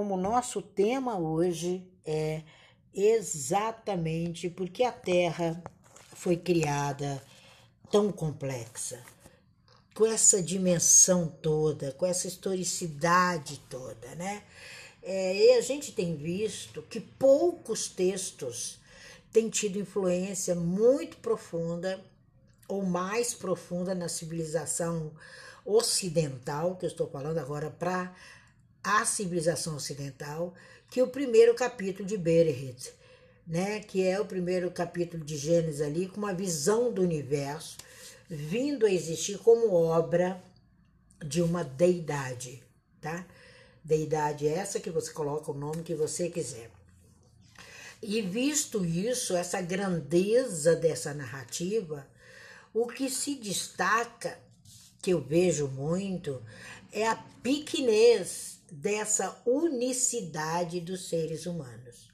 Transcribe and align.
Como 0.00 0.16
nosso 0.16 0.62
tema 0.62 1.18
hoje 1.18 1.86
é 2.06 2.42
exatamente 2.94 4.48
porque 4.48 4.82
a 4.82 4.90
Terra 4.90 5.62
foi 6.14 6.38
criada 6.38 7.22
tão 7.90 8.10
complexa, 8.10 9.04
com 9.94 10.06
essa 10.06 10.42
dimensão 10.42 11.28
toda, 11.28 11.92
com 11.92 12.06
essa 12.06 12.26
historicidade 12.26 13.60
toda, 13.68 14.14
né? 14.14 14.42
É, 15.02 15.36
e 15.36 15.58
a 15.58 15.60
gente 15.60 15.92
tem 15.92 16.16
visto 16.16 16.80
que 16.80 16.98
poucos 16.98 17.86
textos 17.86 18.80
têm 19.30 19.50
tido 19.50 19.78
influência 19.78 20.54
muito 20.54 21.18
profunda 21.18 22.02
ou 22.66 22.82
mais 22.82 23.34
profunda 23.34 23.94
na 23.94 24.08
civilização 24.08 25.12
ocidental, 25.62 26.76
que 26.76 26.86
eu 26.86 26.90
estou 26.90 27.06
falando 27.06 27.36
agora 27.36 27.68
para 27.70 28.16
a 28.82 29.04
civilização 29.04 29.76
ocidental, 29.76 30.54
que 30.90 31.02
o 31.02 31.08
primeiro 31.08 31.54
capítulo 31.54 32.08
de 32.08 32.16
Bereshit, 32.16 32.92
né, 33.46 33.80
que 33.80 34.06
é 34.06 34.20
o 34.20 34.24
primeiro 34.24 34.70
capítulo 34.70 35.24
de 35.24 35.36
Gênesis 35.36 35.80
ali, 35.80 36.08
com 36.08 36.18
uma 36.18 36.34
visão 36.34 36.92
do 36.92 37.02
universo 37.02 37.76
vindo 38.30 38.86
a 38.86 38.92
existir 38.92 39.38
como 39.38 39.74
obra 39.74 40.40
de 41.20 41.42
uma 41.42 41.64
deidade, 41.64 42.62
tá? 43.00 43.26
Deidade 43.82 44.46
é 44.46 44.52
essa 44.52 44.78
que 44.78 44.88
você 44.88 45.12
coloca 45.12 45.50
o 45.50 45.54
nome 45.54 45.82
que 45.82 45.96
você 45.96 46.30
quiser. 46.30 46.70
E 48.00 48.22
visto 48.22 48.84
isso, 48.84 49.36
essa 49.36 49.60
grandeza 49.60 50.76
dessa 50.76 51.12
narrativa, 51.12 52.06
o 52.72 52.86
que 52.86 53.10
se 53.10 53.34
destaca, 53.34 54.38
que 55.02 55.10
eu 55.10 55.20
vejo 55.20 55.66
muito, 55.66 56.40
é 56.92 57.08
a 57.08 57.16
pequenez 57.42 58.59
dessa 58.70 59.42
unicidade 59.46 60.80
dos 60.80 61.08
seres 61.08 61.46
humanos. 61.46 62.08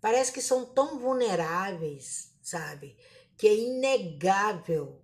Parece 0.00 0.32
que 0.32 0.40
são 0.40 0.64
tão 0.64 0.98
vulneráveis, 0.98 2.32
sabe? 2.40 2.96
Que 3.36 3.48
é 3.48 3.54
inegável 3.54 5.02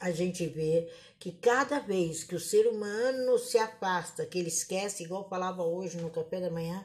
a 0.00 0.10
gente 0.10 0.46
ver 0.46 0.92
que 1.18 1.32
cada 1.32 1.78
vez 1.78 2.24
que 2.24 2.34
o 2.34 2.40
ser 2.40 2.66
humano 2.66 3.38
se 3.38 3.58
afasta, 3.58 4.26
que 4.26 4.38
ele 4.38 4.48
esquece, 4.48 5.04
igual 5.04 5.28
falava 5.28 5.62
hoje 5.62 5.96
no 5.96 6.10
café 6.10 6.40
da 6.40 6.50
manhã 6.50 6.84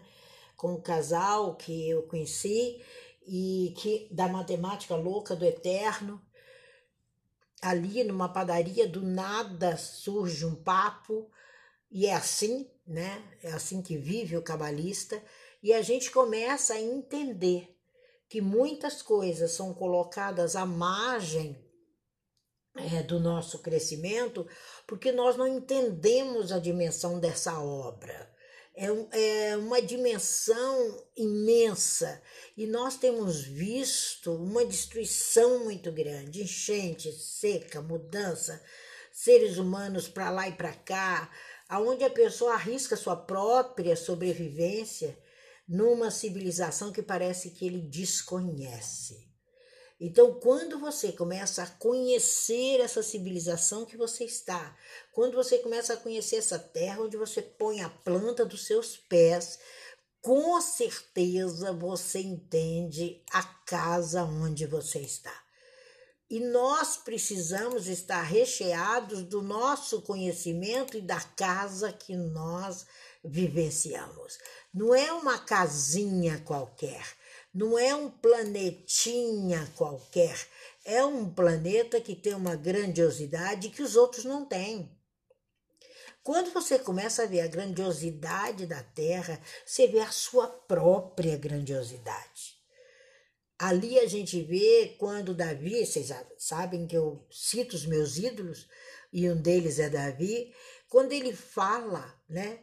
com 0.56 0.74
o 0.74 0.82
casal 0.82 1.56
que 1.56 1.90
eu 1.90 2.04
conheci 2.04 2.84
e 3.26 3.74
que 3.78 4.08
da 4.12 4.28
matemática 4.28 4.96
louca 4.96 5.36
do 5.36 5.46
eterno, 5.46 6.22
ali 7.62 8.04
numa 8.04 8.32
padaria 8.32 8.88
do 8.88 9.02
nada 9.02 9.78
surge 9.78 10.46
um 10.46 10.56
papo 10.56 11.30
e 11.92 12.06
é 12.06 12.14
assim, 12.14 12.70
né? 12.90 13.24
É 13.44 13.52
assim 13.52 13.82
que 13.82 13.96
vive 13.96 14.36
o 14.36 14.42
cabalista 14.42 15.22
e 15.62 15.72
a 15.72 15.82
gente 15.82 16.10
começa 16.10 16.74
a 16.74 16.82
entender 16.82 17.76
que 18.28 18.42
muitas 18.42 19.02
coisas 19.02 19.52
são 19.52 19.74
colocadas 19.74 20.56
à 20.56 20.66
margem 20.66 21.58
é, 22.76 23.04
do 23.04 23.20
nosso 23.20 23.60
crescimento, 23.60 24.48
porque 24.88 25.12
nós 25.12 25.36
não 25.38 25.48
entendemos 25.48 26.52
a 26.52 26.60
dimensão 26.60 27.20
dessa 27.20 27.60
obra. 27.60 28.30
É, 28.76 29.50
é 29.50 29.58
uma 29.58 29.82
dimensão 29.82 31.06
imensa 31.16 32.22
e 32.56 32.66
nós 32.66 32.96
temos 32.96 33.42
visto 33.42 34.34
uma 34.34 34.66
destruição 34.66 35.66
muito 35.66 35.92
grande 35.92 36.42
enchente, 36.42 37.12
seca, 37.12 37.82
mudança, 37.82 38.64
seres 39.12 39.58
humanos 39.58 40.08
para 40.08 40.30
lá 40.30 40.48
e 40.48 40.54
para 40.54 40.72
cá, 40.72 41.30
aonde 41.70 42.04
a 42.04 42.10
pessoa 42.10 42.56
arrisca 42.56 42.98
sua 42.98 43.16
própria 43.16 43.96
sobrevivência 43.96 45.16
numa 45.68 46.10
civilização 46.10 46.92
que 46.92 47.04
parece 47.04 47.52
que 47.52 47.66
ele 47.66 47.80
desconhece. 47.80 49.30
Então, 50.02 50.40
quando 50.40 50.80
você 50.80 51.12
começa 51.12 51.62
a 51.62 51.68
conhecer 51.68 52.80
essa 52.80 53.04
civilização 53.04 53.86
que 53.86 53.98
você 53.98 54.24
está, 54.24 54.76
quando 55.12 55.36
você 55.36 55.60
começa 55.60 55.94
a 55.94 55.98
conhecer 55.98 56.38
essa 56.38 56.58
terra 56.58 57.04
onde 57.04 57.18
você 57.18 57.42
põe 57.42 57.82
a 57.82 57.90
planta 57.90 58.46
dos 58.46 58.66
seus 58.66 58.98
pés, 58.98 59.60
com 60.22 60.60
certeza 60.62 61.74
você 61.74 62.20
entende 62.20 63.22
a 63.32 63.44
casa 63.44 64.24
onde 64.24 64.66
você 64.66 65.00
está. 65.00 65.49
E 66.30 66.40
nós 66.40 66.98
precisamos 66.98 67.88
estar 67.88 68.22
recheados 68.22 69.24
do 69.24 69.42
nosso 69.42 70.02
conhecimento 70.04 70.96
e 70.98 71.02
da 71.02 71.20
casa 71.20 71.92
que 71.92 72.16
nós 72.16 72.86
vivenciamos. 73.24 74.38
Não 74.74 74.94
é 74.94 75.12
uma 75.12 75.40
casinha 75.40 76.40
qualquer 76.46 77.18
não 77.54 77.80
é 77.80 77.96
um 77.96 78.10
planetinha 78.10 79.72
qualquer, 79.76 80.48
é 80.86 81.04
um 81.04 81.30
planeta 81.30 82.00
que 82.00 82.16
tem 82.16 82.34
uma 82.36 82.56
grandiosidade 82.56 83.70
que 83.70 83.82
os 83.82 83.96
outros 83.96 84.24
não 84.24 84.46
têm. 84.46 84.96
Quando 86.22 86.54
você 86.54 86.78
começa 86.78 87.24
a 87.24 87.26
ver 87.26 87.42
a 87.42 87.48
grandiosidade 87.48 88.68
da 88.68 88.84
Terra, 88.84 89.42
você 89.66 89.88
vê 89.88 90.00
a 90.00 90.12
sua 90.12 90.48
própria 90.48 91.36
grandiosidade. 91.38 92.59
Ali 93.60 94.00
a 94.00 94.08
gente 94.08 94.42
vê 94.42 94.96
quando 94.98 95.34
Davi, 95.34 95.86
vocês 95.86 96.14
sabem 96.38 96.88
que 96.88 96.96
eu 96.96 97.28
cito 97.30 97.76
os 97.76 97.86
meus 97.86 98.18
ídolos, 98.18 98.70
e 99.12 99.30
um 99.30 99.36
deles 99.36 99.80
é 99.80 99.90
Davi, 99.90 100.54
quando 100.88 101.12
ele 101.12 101.36
fala, 101.36 102.18
né, 102.30 102.62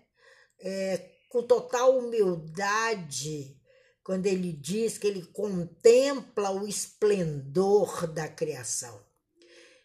é, 0.59 1.11
com 1.29 1.43
total 1.43 1.99
humildade, 1.99 3.61
quando 4.03 4.25
ele 4.25 4.51
diz 4.53 4.97
que 4.97 5.07
ele 5.07 5.23
contempla 5.27 6.51
o 6.51 6.67
esplendor 6.67 8.07
da 8.07 8.27
criação. 8.27 9.05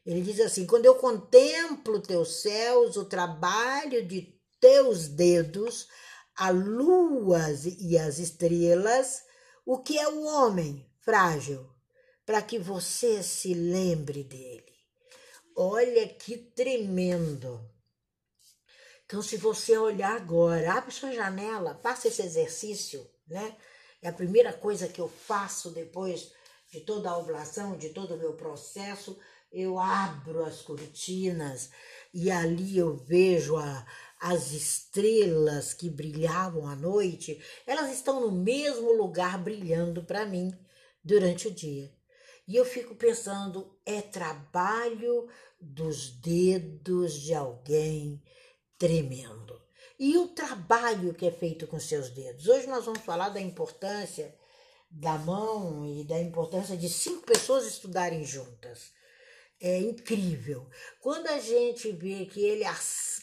Ele 0.06 0.22
diz 0.22 0.40
assim: 0.40 0.66
quando 0.66 0.86
eu 0.86 0.96
contemplo 0.96 2.02
teus 2.02 2.42
céus, 2.42 2.96
o 2.96 3.04
trabalho 3.04 4.08
de 4.08 4.40
teus 4.62 5.10
dedos, 5.10 5.90
a 6.38 6.52
lua 6.52 7.42
e 7.80 7.98
as 7.98 8.18
estrelas, 8.18 9.24
o 9.66 9.80
que 9.80 10.00
é 10.00 10.08
o 10.08 10.24
homem 10.24 10.90
frágil, 11.04 11.68
para 12.26 12.42
que 12.42 12.58
você 12.58 13.22
se 13.24 13.54
lembre 13.54 14.24
dele. 14.24 14.72
Olha 15.56 16.08
que 16.08 16.38
tremendo. 16.38 17.60
Então, 19.06 19.22
se 19.22 19.36
você 19.36 19.78
olhar 19.78 20.16
agora, 20.16 20.74
abre 20.74 20.92
sua 20.92 21.12
janela, 21.12 21.80
faça 21.84 22.08
esse 22.08 22.22
exercício, 22.22 23.06
né? 23.28 23.58
É 24.02 24.08
a 24.08 24.14
primeira 24.14 24.54
coisa 24.54 24.88
que 24.88 25.02
eu 25.02 25.10
faço 25.10 25.70
depois 25.72 26.32
de 26.72 26.80
toda 26.80 27.10
a 27.10 27.18
ovulação, 27.18 27.78
de 27.78 27.90
todo 27.90 28.16
o 28.16 28.18
meu 28.18 28.34
processo. 28.34 29.20
Eu 29.52 29.78
abro 29.78 30.46
as 30.46 30.62
cortinas 30.62 31.70
e 32.14 32.32
ali 32.32 32.78
eu 32.78 32.96
vejo 32.96 33.58
a, 33.58 33.86
as 34.20 34.54
estrelas 34.54 35.74
que 35.74 35.90
brilhavam 35.90 36.66
à 36.66 36.76
noite. 36.76 37.44
Elas 37.68 37.92
estão 37.92 38.22
no 38.22 38.32
mesmo 38.32 38.94
lugar 38.94 39.38
brilhando 39.38 40.04
para 40.04 40.26
mim 40.26 40.58
durante 41.04 41.48
o 41.48 41.52
dia. 41.52 41.92
E 42.48 42.56
eu 42.56 42.66
fico 42.66 42.96
pensando, 42.96 43.78
é 43.86 44.02
trabalho 44.02 45.28
dos 45.60 46.10
dedos 46.10 47.14
de 47.14 47.34
alguém 47.34 48.22
tremendo 48.78 49.62
e 50.04 50.18
o 50.18 50.30
trabalho 50.30 51.14
que 51.14 51.28
é 51.28 51.32
feito 51.32 51.68
com 51.68 51.80
seus 51.80 52.10
dedos. 52.10 52.48
Hoje 52.48 52.66
nós 52.66 52.86
vamos 52.86 53.02
falar 53.02 53.30
da 53.30 53.40
importância 53.40 54.36
da 54.90 55.16
mão 55.20 55.86
e 55.86 56.04
da 56.04 56.20
importância 56.20 56.76
de 56.76 56.90
cinco 56.90 57.22
pessoas 57.22 57.68
estudarem 57.68 58.26
juntas. 58.26 58.92
É 59.60 59.78
incrível. 59.78 60.68
Quando 61.00 61.28
a 61.28 61.38
gente 61.38 61.92
vê 61.92 62.26
que 62.26 62.44
ele, 62.44 62.66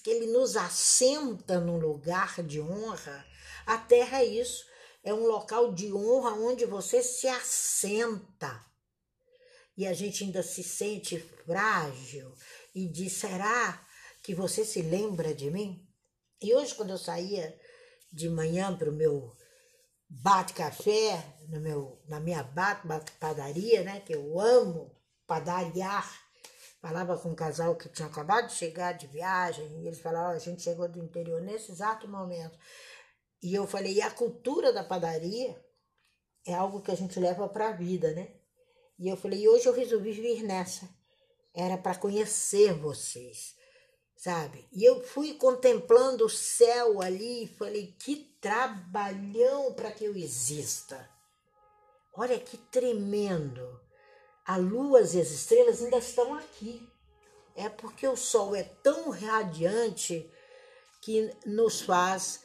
que 0.04 0.08
ele 0.08 0.26
nos 0.26 0.56
assenta 0.56 1.58
num 1.58 1.80
lugar 1.80 2.44
de 2.44 2.60
honra, 2.60 3.26
a 3.66 3.76
terra 3.76 4.22
é 4.22 4.26
isso. 4.26 4.64
É 5.08 5.14
um 5.14 5.24
local 5.24 5.72
de 5.72 5.90
honra 5.90 6.32
onde 6.32 6.66
você 6.66 7.02
se 7.02 7.26
assenta. 7.26 8.62
E 9.74 9.86
a 9.86 9.94
gente 9.94 10.22
ainda 10.22 10.42
se 10.42 10.62
sente 10.62 11.18
frágil 11.18 12.30
e 12.74 12.86
diz: 12.86 13.14
será 13.14 13.86
que 14.22 14.34
você 14.34 14.66
se 14.66 14.82
lembra 14.82 15.34
de 15.34 15.50
mim? 15.50 15.82
E 16.42 16.54
hoje, 16.54 16.74
quando 16.74 16.90
eu 16.90 16.98
saía 16.98 17.58
de 18.12 18.28
manhã 18.28 18.76
para 18.76 18.90
o 18.90 18.94
meu 18.94 19.34
bate-café, 20.10 21.24
no 21.48 21.58
meu, 21.58 22.02
na 22.06 22.20
minha 22.20 22.42
bate-padaria, 22.42 23.82
né, 23.84 24.00
que 24.00 24.14
eu 24.14 24.38
amo 24.38 24.94
padariar, 25.26 26.06
falava 26.82 27.16
com 27.16 27.30
um 27.30 27.34
casal 27.34 27.76
que 27.76 27.88
tinha 27.88 28.08
acabado 28.08 28.48
de 28.48 28.56
chegar 28.56 28.92
de 28.92 29.06
viagem, 29.06 29.64
e 29.80 29.86
eles 29.86 30.00
falavam, 30.00 30.32
a 30.32 30.38
gente 30.38 30.60
chegou 30.60 30.86
do 30.86 31.02
interior 31.02 31.40
nesse 31.40 31.72
exato 31.72 32.06
momento. 32.06 32.58
E 33.42 33.54
eu 33.54 33.66
falei, 33.66 33.94
e 33.94 34.02
a 34.02 34.10
cultura 34.10 34.72
da 34.72 34.82
padaria 34.82 35.56
é 36.46 36.54
algo 36.54 36.80
que 36.80 36.90
a 36.90 36.96
gente 36.96 37.18
leva 37.20 37.48
para 37.48 37.68
a 37.68 37.72
vida, 37.72 38.12
né? 38.12 38.34
E 38.98 39.08
eu 39.08 39.16
falei, 39.16 39.42
e 39.42 39.48
hoje 39.48 39.66
eu 39.66 39.72
resolvi 39.72 40.12
vir 40.12 40.42
nessa. 40.42 40.88
Era 41.54 41.78
para 41.78 41.94
conhecer 41.94 42.72
vocês 42.74 43.58
sabe? 44.18 44.68
E 44.72 44.84
eu 44.84 45.00
fui 45.02 45.34
contemplando 45.34 46.26
o 46.26 46.30
céu 46.30 47.00
ali 47.00 47.44
e 47.44 47.48
falei: 47.56 47.94
que 47.98 48.16
trabalhão 48.40 49.72
para 49.72 49.92
que 49.92 50.04
eu 50.04 50.16
exista. 50.16 51.08
Olha 52.12 52.38
que 52.38 52.58
tremendo. 52.58 53.80
A 54.44 54.56
lua 54.56 55.00
e 55.00 55.20
as 55.20 55.30
estrelas 55.30 55.82
ainda 55.82 55.98
estão 55.98 56.34
aqui. 56.34 56.86
É 57.54 57.68
porque 57.68 58.06
o 58.06 58.16
sol 58.16 58.56
é 58.56 58.62
tão 58.62 59.10
radiante 59.10 60.28
que 61.02 61.30
nos 61.44 61.82
faz 61.82 62.44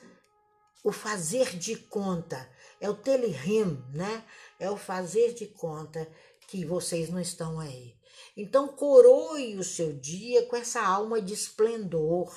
o 0.84 0.92
fazer 0.92 1.58
de 1.58 1.76
conta. 1.76 2.50
É 2.80 2.90
o 2.90 2.96
telerim, 2.96 3.82
né? 3.94 4.26
É 4.60 4.70
o 4.70 4.78
fazer 4.78 5.34
de 5.34 5.48
conta 5.48 6.08
que 6.48 6.66
vocês 6.66 7.10
não 7.10 7.20
estão 7.20 7.60
aí. 7.60 7.96
Então, 8.36 8.68
coroe 8.68 9.58
o 9.58 9.64
seu 9.64 9.94
dia 9.94 10.46
com 10.48 10.56
essa 10.56 10.82
alma 10.82 11.22
de 11.22 11.34
esplendor. 11.34 12.34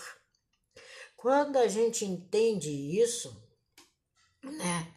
Quando 1.17 1.57
a 1.57 1.67
gente 1.67 2.05
entende 2.05 2.71
isso, 2.71 3.37
né? 4.43 4.95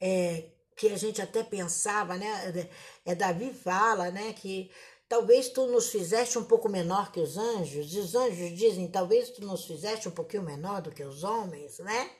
É, 0.00 0.50
que 0.76 0.88
a 0.88 0.96
gente 0.96 1.20
até 1.20 1.42
pensava, 1.42 2.16
né? 2.16 2.70
É 3.04 3.14
Davi 3.14 3.52
fala, 3.52 4.10
né? 4.10 4.32
Que 4.34 4.70
talvez 5.08 5.48
tu 5.48 5.66
nos 5.66 5.88
fizeste 5.88 6.38
um 6.38 6.44
pouco 6.44 6.68
menor 6.68 7.10
que 7.10 7.20
os 7.20 7.36
anjos. 7.36 7.92
E 7.92 7.98
os 7.98 8.14
anjos 8.14 8.56
dizem, 8.56 8.88
talvez 8.88 9.30
tu 9.30 9.44
nos 9.44 9.64
fizeste 9.64 10.06
um 10.06 10.12
pouquinho 10.12 10.42
menor 10.42 10.82
do 10.82 10.92
que 10.92 11.02
os 11.02 11.24
homens, 11.24 11.78
né? 11.78 12.10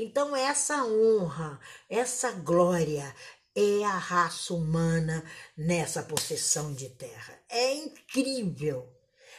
Então 0.00 0.36
essa 0.36 0.84
honra, 0.84 1.58
essa 1.88 2.30
glória, 2.30 3.12
é 3.52 3.84
a 3.84 3.98
raça 3.98 4.54
humana 4.54 5.28
nessa 5.56 6.04
possessão 6.04 6.72
de 6.72 6.88
terra. 6.90 7.36
É 7.48 7.74
incrível. 7.74 8.88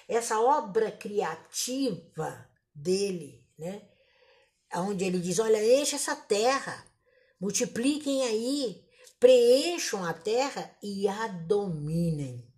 Essa 0.05 0.41
obra 0.41 0.91
criativa 0.91 2.45
dele, 2.75 3.47
né? 3.57 3.87
Onde 4.75 5.05
ele 5.05 5.19
diz: 5.19 5.39
olha, 5.39 5.63
enche 5.79 5.95
essa 5.95 6.13
terra, 6.13 6.85
multipliquem 7.39 8.23
aí, 8.23 8.85
preencham 9.17 10.03
a 10.03 10.11
terra 10.11 10.77
e 10.83 11.07
a 11.07 11.27
dominem. 11.27 12.53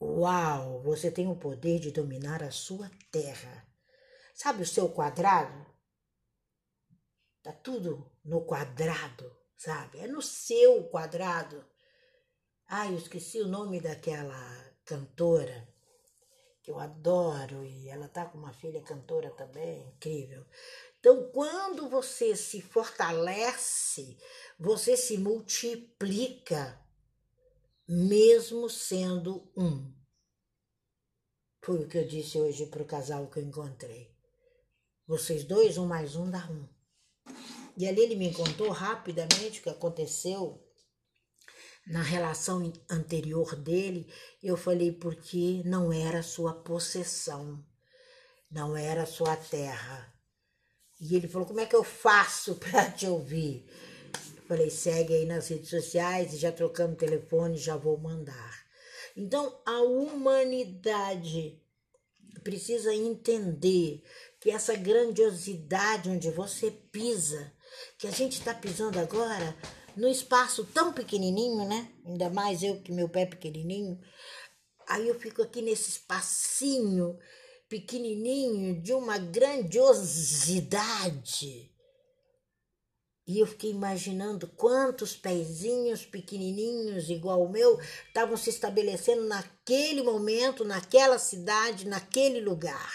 Uau, 0.00 0.84
você 0.84 1.10
tem 1.10 1.26
o 1.26 1.34
poder 1.34 1.80
de 1.80 1.90
dominar 1.90 2.44
a 2.44 2.52
sua 2.52 2.88
terra. 3.10 3.66
Sabe 4.32 4.62
o 4.62 4.66
seu 4.66 4.88
quadrado? 4.88 5.71
Tá 7.42 7.52
tudo 7.52 8.10
no 8.24 8.44
quadrado 8.44 9.42
sabe? 9.62 9.98
É 9.98 10.08
no 10.08 10.20
seu 10.20 10.84
quadrado. 10.84 11.64
Ai, 12.66 12.92
eu 12.92 12.98
esqueci 12.98 13.40
o 13.40 13.46
nome 13.46 13.80
daquela 13.80 14.74
cantora 14.84 15.68
que 16.62 16.70
eu 16.70 16.78
adoro 16.78 17.64
e 17.64 17.88
ela 17.88 18.08
tá 18.08 18.24
com 18.24 18.38
uma 18.38 18.52
filha 18.52 18.82
cantora 18.82 19.30
também, 19.30 19.88
incrível. 19.88 20.44
Então, 20.98 21.30
quando 21.32 21.88
você 21.88 22.36
se 22.36 22.60
fortalece, 22.60 24.16
você 24.58 24.96
se 24.96 25.18
multiplica, 25.18 26.80
mesmo 27.86 28.68
sendo 28.70 29.52
um. 29.56 29.92
Foi 31.60 31.84
o 31.84 31.88
que 31.88 31.98
eu 31.98 32.06
disse 32.06 32.38
hoje 32.38 32.66
para 32.66 32.82
o 32.82 32.86
casal 32.86 33.28
que 33.28 33.38
eu 33.38 33.44
encontrei. 33.44 34.12
Vocês 35.06 35.44
dois, 35.44 35.78
um 35.78 35.86
mais 35.86 36.16
um 36.16 36.30
dá 36.30 36.48
um. 36.48 36.71
E 37.76 37.86
ali 37.86 38.02
ele 38.02 38.16
me 38.16 38.32
contou 38.32 38.70
rapidamente 38.70 39.60
o 39.60 39.62
que 39.62 39.70
aconteceu 39.70 40.62
na 41.86 42.02
relação 42.02 42.72
anterior 42.90 43.56
dele. 43.56 44.12
Eu 44.42 44.56
falei, 44.56 44.92
porque 44.92 45.62
não 45.64 45.92
era 45.92 46.22
sua 46.22 46.54
possessão, 46.54 47.64
não 48.50 48.76
era 48.76 49.06
sua 49.06 49.36
terra. 49.36 50.12
E 51.00 51.16
ele 51.16 51.26
falou, 51.28 51.46
como 51.46 51.60
é 51.60 51.66
que 51.66 51.74
eu 51.74 51.84
faço 51.84 52.56
para 52.60 52.90
te 52.90 53.06
ouvir? 53.06 53.66
Eu 54.36 54.42
falei, 54.42 54.70
segue 54.70 55.14
aí 55.14 55.26
nas 55.26 55.48
redes 55.48 55.70
sociais 55.70 56.34
e 56.34 56.36
já 56.36 56.52
trocamos 56.52 56.98
telefone, 56.98 57.56
já 57.56 57.76
vou 57.76 57.98
mandar. 57.98 58.62
Então, 59.16 59.60
a 59.66 59.80
humanidade 59.80 61.61
precisa 62.40 62.94
entender 62.94 64.02
que 64.40 64.50
essa 64.50 64.74
grandiosidade 64.74 66.10
onde 66.10 66.30
você 66.30 66.70
pisa 66.70 67.52
que 67.98 68.06
a 68.06 68.10
gente 68.10 68.32
está 68.32 68.54
pisando 68.54 68.98
agora 68.98 69.56
num 69.96 70.08
espaço 70.08 70.64
tão 70.64 70.92
pequenininho, 70.92 71.66
né? 71.68 71.92
Ainda 72.04 72.28
mais 72.30 72.62
eu 72.62 72.82
que 72.82 72.92
meu 72.92 73.08
pé 73.08 73.22
é 73.22 73.26
pequenininho. 73.26 73.98
Aí 74.88 75.08
eu 75.08 75.18
fico 75.18 75.42
aqui 75.42 75.62
nesse 75.62 75.90
espacinho 75.90 77.18
pequenininho 77.68 78.80
de 78.82 78.92
uma 78.92 79.18
grandiosidade. 79.18 81.71
E 83.26 83.38
eu 83.38 83.46
fiquei 83.46 83.70
imaginando 83.70 84.48
quantos 84.48 85.14
pezinhos 85.14 86.04
pequenininhos, 86.04 87.08
igual 87.08 87.42
o 87.44 87.48
meu, 87.48 87.80
estavam 88.06 88.36
se 88.36 88.50
estabelecendo 88.50 89.24
naquele 89.24 90.02
momento, 90.02 90.64
naquela 90.64 91.18
cidade, 91.18 91.86
naquele 91.86 92.40
lugar. 92.40 92.92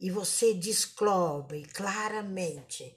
E 0.00 0.10
você 0.10 0.54
descobre 0.54 1.66
claramente 1.66 2.96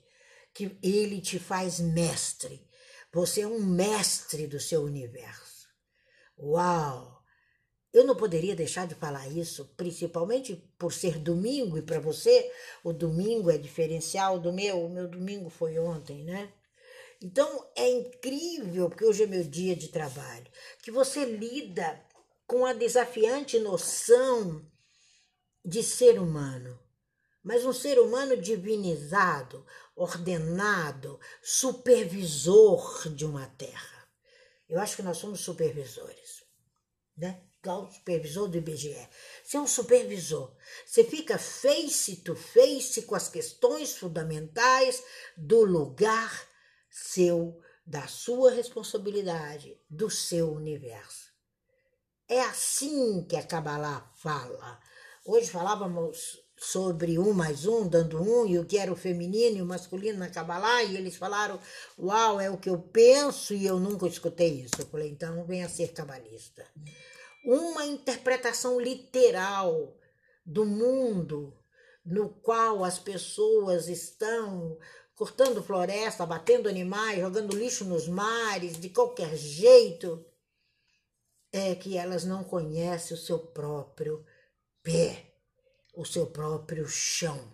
que 0.54 0.78
ele 0.82 1.22
te 1.22 1.40
faz 1.40 1.80
mestre. 1.80 2.68
Você 3.14 3.42
é 3.42 3.48
um 3.48 3.60
mestre 3.60 4.48
do 4.48 4.60
seu 4.60 4.84
universo. 4.84 5.68
Uau! 6.38 7.19
Eu 7.92 8.04
não 8.06 8.16
poderia 8.16 8.56
deixar 8.56 8.86
de 8.88 8.94
falar 8.94 9.28
isso, 9.28 9.66
principalmente 9.76 10.56
por 10.78 10.94
ser 10.94 11.18
domingo 11.18 11.78
e 11.78 11.82
para 11.82 12.00
você 12.00 12.52
o 12.84 12.94
domingo 12.94 13.50
é 13.50 13.58
diferencial 13.58 14.40
do 14.40 14.54
meu. 14.54 14.86
O 14.86 14.90
meu 14.90 15.08
domingo 15.08 15.50
foi 15.50 15.80
ontem, 15.80 16.24
né? 16.24 16.54
Então 17.22 17.68
é 17.76 17.90
incrível, 17.90 18.90
porque 18.90 19.06
hoje 19.06 19.24
é 19.24 19.28
meu 19.28 19.44
dia 19.44 19.76
de 19.76 19.90
trabalho, 19.90 20.46
que 20.82 20.92
você 20.92 21.26
lida 21.26 22.00
com 22.48 22.66
a 22.66 22.74
desafiante 22.74 23.60
noção 23.60 24.66
de 25.66 25.84
ser 25.84 26.20
humano, 26.20 26.80
mas 27.44 27.66
um 27.66 27.74
ser 27.74 28.00
humano 28.00 28.38
divinizado, 28.38 29.66
ordenado, 29.96 31.20
supervisor 31.42 33.10
de 33.10 33.26
uma 33.26 33.48
terra. 33.48 34.08
Eu 34.70 34.80
acho 34.80 34.96
que 34.96 35.04
nós 35.04 35.18
somos 35.18 35.42
supervisores, 35.42 36.44
né? 37.18 37.49
O 37.68 37.92
supervisor 37.92 38.48
do 38.48 38.58
IBGE. 38.58 39.10
Você 39.44 39.58
é 39.58 39.60
um 39.60 39.68
supervisor. 39.68 40.56
Você 40.86 41.04
fica 41.04 41.38
face 41.38 42.16
to 42.18 42.34
face 42.34 43.02
com 43.02 43.16
as 43.16 43.28
questões 43.28 43.98
fundamentais 43.98 45.04
do 45.36 45.66
lugar 45.66 46.48
seu, 46.90 47.60
da 47.86 48.08
sua 48.08 48.52
responsabilidade, 48.52 49.78
do 49.90 50.10
seu 50.10 50.54
universo. 50.54 51.34
É 52.30 52.40
assim 52.42 53.26
que 53.26 53.36
a 53.36 53.44
Kabbalah 53.44 54.10
fala. 54.16 54.80
Hoje 55.26 55.50
falávamos 55.50 56.42
sobre 56.58 57.20
um 57.20 57.34
mais 57.34 57.66
um, 57.66 57.90
dando 57.90 58.22
um, 58.22 58.46
e 58.46 58.58
o 58.58 58.66
que 58.66 58.78
era 58.78 58.92
o 58.92 58.96
feminino 58.96 59.58
e 59.58 59.62
o 59.62 59.66
masculino 59.66 60.20
na 60.20 60.30
Kabbalah, 60.30 60.84
e 60.84 60.96
eles 60.96 61.18
falaram, 61.18 61.60
uau, 61.98 62.40
é 62.40 62.50
o 62.50 62.58
que 62.58 62.70
eu 62.70 62.80
penso, 62.80 63.54
e 63.54 63.66
eu 63.66 63.80
nunca 63.80 64.08
escutei 64.08 64.62
isso. 64.62 64.76
Eu 64.80 64.86
falei, 64.86 65.10
então 65.10 65.46
venha 65.46 65.68
ser 65.68 65.92
cabalista. 65.92 66.66
Uma 67.44 67.86
interpretação 67.86 68.80
literal 68.80 69.98
do 70.46 70.66
mundo 70.66 71.58
no 72.06 72.30
qual 72.30 72.84
as 72.84 73.00
pessoas 73.00 73.88
estão 73.88 74.78
cortando 75.16 75.64
floresta, 75.64 76.26
batendo 76.26 76.70
animais, 76.70 77.20
jogando 77.20 77.56
lixo 77.56 77.86
nos 77.86 78.08
mares, 78.08 78.80
de 78.80 78.90
qualquer 78.90 79.36
jeito, 79.36 80.26
é 81.52 81.76
que 81.76 81.98
elas 81.98 82.24
não 82.24 82.44
conhecem 82.44 83.16
o 83.16 83.20
seu 83.20 83.40
próprio 83.40 84.26
pé 84.82 85.30
o 86.00 86.06
seu 86.06 86.28
próprio 86.28 86.88
chão. 86.88 87.54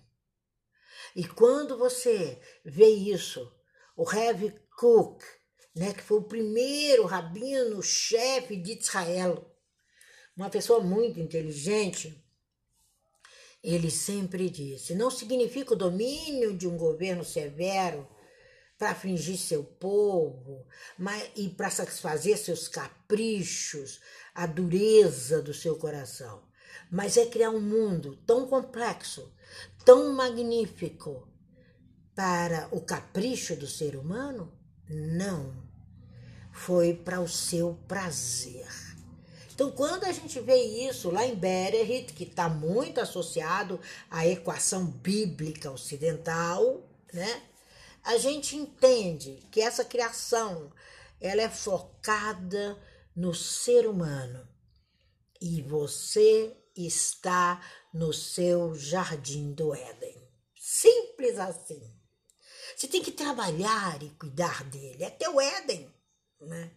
E 1.16 1.28
quando 1.28 1.78
você 1.78 2.40
vê 2.64 2.88
isso, 2.88 3.52
o 3.96 4.04
Rev 4.04 4.54
Cook, 4.78 5.24
né, 5.76 5.94
que 5.94 6.04
foi 6.04 6.20
o 6.20 6.28
primeiro 6.28 7.06
rabino 7.06 7.82
chefe 7.82 8.56
de 8.56 8.78
Israel, 8.78 9.52
uma 10.36 10.50
pessoa 10.50 10.80
muito 10.80 11.20
inteligente, 11.20 12.24
ele 13.64 13.90
sempre 13.90 14.50
disse: 14.50 14.96
não 14.96 15.10
significa 15.10 15.74
o 15.74 15.78
domínio 15.78 16.56
de 16.56 16.68
um 16.68 16.78
governo 16.78 17.24
severo 17.24 18.08
para 18.78 18.92
afligir 18.92 19.38
seu 19.38 19.64
povo 19.64 20.68
mas, 20.98 21.32
e 21.36 21.48
para 21.50 21.70
satisfazer 21.70 22.38
seus 22.38 22.68
caprichos, 22.68 24.02
a 24.34 24.46
dureza 24.46 25.42
do 25.42 25.54
seu 25.54 25.78
coração 25.78 26.44
mas 26.90 27.18
é 27.18 27.26
criar 27.26 27.50
um 27.50 27.60
mundo 27.60 28.18
tão 28.26 28.48
complexo, 28.48 29.34
tão 29.84 30.14
magnífico 30.14 31.28
para 32.16 32.68
o 32.72 32.82
capricho 32.82 33.56
do 33.56 33.68
ser 33.68 33.96
humano? 33.96 34.54
Não. 34.90 35.66
Foi 36.52 36.94
para 36.94 37.20
o 37.20 37.28
seu 37.28 37.78
prazer. 37.88 38.85
Então, 39.56 39.72
quando 39.72 40.04
a 40.04 40.12
gente 40.12 40.38
vê 40.42 40.58
isso 40.90 41.10
lá 41.10 41.26
em 41.26 41.34
Bereshit, 41.34 42.14
que 42.14 42.26
está 42.26 42.50
muito 42.50 43.00
associado 43.00 43.80
à 44.12 44.28
equação 44.28 44.86
bíblica 44.86 45.72
ocidental, 45.72 46.86
né? 47.14 47.42
A 48.04 48.18
gente 48.18 48.58
entende 48.58 49.42
que 49.50 49.62
essa 49.62 49.86
criação 49.86 50.74
ela 51.22 51.42
é 51.42 51.50
focada 51.50 52.78
no 53.16 53.34
ser 53.34 53.88
humano 53.88 54.46
e 55.42 55.62
você 55.62 56.54
está 56.76 57.64
no 57.94 58.12
seu 58.12 58.76
jardim 58.76 59.54
do 59.54 59.74
Éden. 59.74 60.22
Simples 60.54 61.40
assim. 61.40 61.82
Você 62.76 62.90
tem 62.90 63.02
que 63.02 63.12
trabalhar 63.14 64.04
e 64.04 64.10
cuidar 64.10 64.66
dele. 64.66 65.06
É 65.06 65.10
teu 65.10 65.40
Éden, 65.40 65.90
né? 66.42 66.72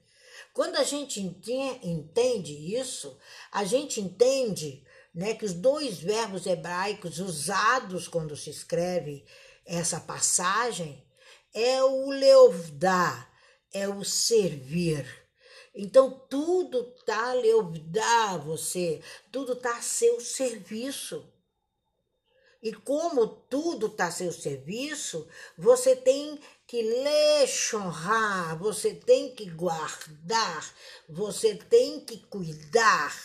Quando 0.53 0.77
a 0.77 0.85
gente 0.85 1.21
entende 1.21 2.75
isso, 2.77 3.17
a 3.53 3.65
gente 3.65 4.01
entende 4.01 4.85
né, 5.15 5.35
que 5.35 5.45
os 5.45 5.55
dois 5.55 5.99
verbos 5.99 6.47
hebraicos 6.47 7.19
usados 7.19 8.09
quando 8.09 8.37
se 8.37 8.51
escreve 8.51 9.25
essa 9.65 10.01
passagem 10.01 11.05
é 11.53 11.83
o 11.83 12.11
leovdá, 12.11 13.29
é 13.73 13.89
o 13.89 14.05
servir. 14.05 15.07
Então 15.75 16.11
tudo 16.29 16.85
tá 17.05 17.33
leovdá 17.35 18.37
você, 18.37 19.03
tudo 19.31 19.55
tá 19.55 19.77
a 19.77 19.83
seu 19.83 20.21
serviço. 20.21 21.33
E 22.61 22.73
como 22.73 23.27
tudo 23.27 23.87
está 23.87 24.07
a 24.07 24.11
seu 24.11 24.33
serviço, 24.33 25.29
você 25.57 25.95
tem 25.95 26.41
que 26.69 26.83
lechonrar, 26.83 28.59
você 28.59 28.95
tem 28.95 29.35
que 29.35 29.49
guardar, 29.49 30.75
você 31.09 31.55
tem 31.55 32.05
que 32.05 32.19
cuidar. 32.27 33.17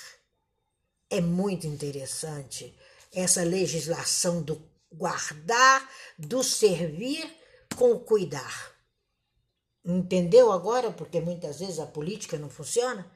É 1.09 1.19
muito 1.19 1.67
interessante 1.67 2.73
essa 3.11 3.43
legislação 3.43 4.41
do 4.41 4.65
guardar, 4.89 5.91
do 6.17 6.41
servir 6.41 7.29
com 7.75 7.99
cuidar. 7.99 8.73
Entendeu 9.83 10.49
agora? 10.49 10.89
Porque 10.89 11.19
muitas 11.19 11.59
vezes 11.59 11.79
a 11.79 11.85
política 11.85 12.37
não 12.37 12.49
funciona? 12.49 13.11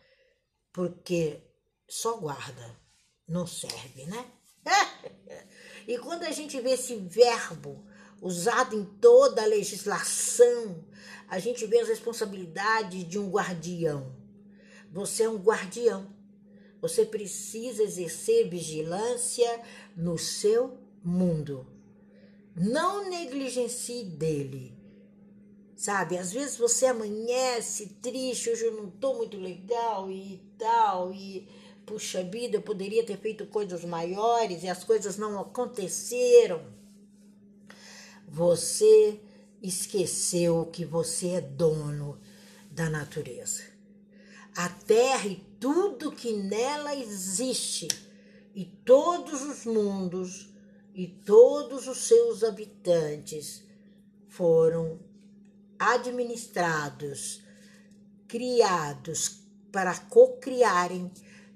Porque 0.74 1.42
só 1.88 2.18
guarda, 2.18 2.78
não 3.26 3.48
serve, 3.48 4.06
né? 4.06 4.32
E 5.88 5.98
quando 6.00 6.24
a 6.24 6.32
gente 6.32 6.60
vê 6.60 6.72
esse 6.72 6.98
verbo 6.98 7.87
usado 8.22 8.76
em 8.76 8.84
toda 8.84 9.44
a 9.44 9.48
legislação, 9.48 10.84
a 11.28 11.40
gente 11.40 11.66
vê 11.66 11.80
as 11.80 11.88
responsabilidades 11.88 13.08
de 13.08 13.20
um 13.20 13.30
guardião. 13.30 14.12
Você 14.92 15.24
é 15.24 15.30
um 15.30 15.38
guardião. 15.38 16.08
Você 16.82 17.06
precisa 17.06 17.84
exercer 17.84 18.50
vigilância 18.50 19.62
no 19.96 20.18
seu 20.18 20.78
mundo. 21.04 21.68
Não 22.56 23.10
negligencie 23.10 24.04
dele. 24.04 24.76
Sabe, 25.76 26.18
às 26.18 26.34
vezes 26.34 26.58
você 26.58 26.88
amanhece 26.88 27.98
triste, 28.02 28.50
hoje 28.50 28.66
eu 28.66 28.74
não 28.74 28.88
estou 28.88 29.16
muito 29.16 29.38
legal 29.38 30.10
e 30.10 30.42
tal, 30.58 31.14
e 31.14 31.48
puxa 31.86 32.24
vida, 32.24 32.58
eu 32.58 32.64
poderia 32.64 33.06
ter 33.06 33.16
feito 33.18 33.46
coisas 33.46 33.86
maiores 33.86 34.64
e 34.64 34.68
as 34.68 34.84
coisas 34.84 35.18
não 35.18 35.40
aconteceram. 35.40 36.77
Você 38.28 39.22
esqueceu 39.62 40.66
que 40.66 40.86
você 40.86 41.30
é 41.30 41.42
dono 41.42 42.20
da 42.70 42.90
natureza. 42.90 43.64
A 44.56 44.70
terra 44.70 45.28
e 45.28 45.38
tudo 45.60 46.12
que 46.12 46.34
nela 46.34 46.96
existe, 46.96 47.88
e 48.54 48.66
todos 48.66 49.44
os 49.44 49.66
mundos 49.66 50.50
e 50.96 51.08
todos 51.08 51.88
os 51.88 52.08
seus 52.08 52.44
habitantes 52.44 53.64
foram 54.28 55.00
administrados, 55.78 57.44
criados 58.28 59.44
para 59.72 59.96
cocriarem 59.96 61.12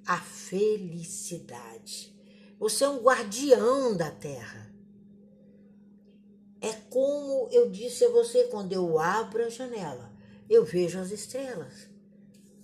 a 0.06 0.20
felicidade. 0.20 2.16
Você 2.60 2.84
é 2.84 2.90
um 2.90 3.02
guardião 3.02 3.98
da 3.98 4.12
terra. 4.12 4.71
É 6.62 6.74
como 6.92 7.50
eu 7.52 7.70
disse 7.70 8.06
a 8.06 8.10
você 8.10 8.44
quando 8.44 8.72
eu 8.72 9.00
abro 9.00 9.44
a 9.44 9.50
janela, 9.50 10.12
eu 10.48 10.64
vejo 10.64 11.00
as 11.00 11.10
estrelas. 11.10 11.90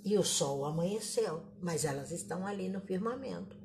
E 0.06 0.18
o 0.18 0.24
sol 0.24 0.64
amanheceu, 0.64 1.42
mas 1.60 1.84
elas 1.84 2.12
estão 2.12 2.46
ali 2.46 2.70
no 2.70 2.80
firmamento. 2.80 3.58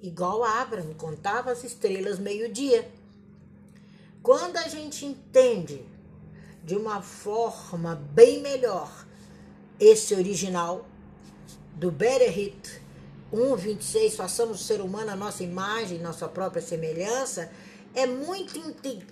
Igual 0.00 0.44
Abraham 0.44 0.94
contava 0.94 1.50
as 1.50 1.64
estrelas 1.64 2.18
meio-dia. 2.18 2.90
Quando 4.22 4.56
a 4.56 4.68
gente 4.68 5.04
entende 5.04 5.84
de 6.64 6.76
uma 6.76 7.02
forma 7.02 7.96
bem 7.96 8.40
melhor 8.40 9.06
esse 9.80 10.14
original 10.14 10.86
do 11.74 11.90
Berehit 11.90 12.80
1,26, 13.32 14.12
façamos 14.12 14.60
o 14.60 14.64
ser 14.64 14.80
humano 14.80 15.10
a 15.10 15.16
nossa 15.16 15.42
imagem, 15.42 15.98
nossa 15.98 16.28
própria 16.28 16.62
semelhança, 16.62 17.50
é 17.94 18.06
muito 18.06 18.58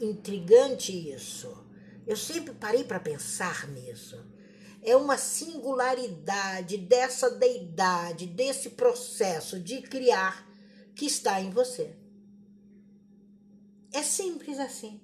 intrigante 0.02 0.92
isso. 1.12 1.66
Eu 2.06 2.16
sempre 2.16 2.54
parei 2.54 2.84
para 2.84 3.00
pensar 3.00 3.68
nisso. 3.68 4.24
É 4.82 4.96
uma 4.96 5.18
singularidade 5.18 6.78
dessa 6.78 7.30
deidade, 7.30 8.26
desse 8.26 8.70
processo 8.70 9.60
de 9.60 9.82
criar 9.82 10.48
que 10.94 11.06
está 11.06 11.40
em 11.40 11.50
você. 11.50 11.94
É 13.92 14.02
simples 14.02 14.58
assim. 14.58 15.00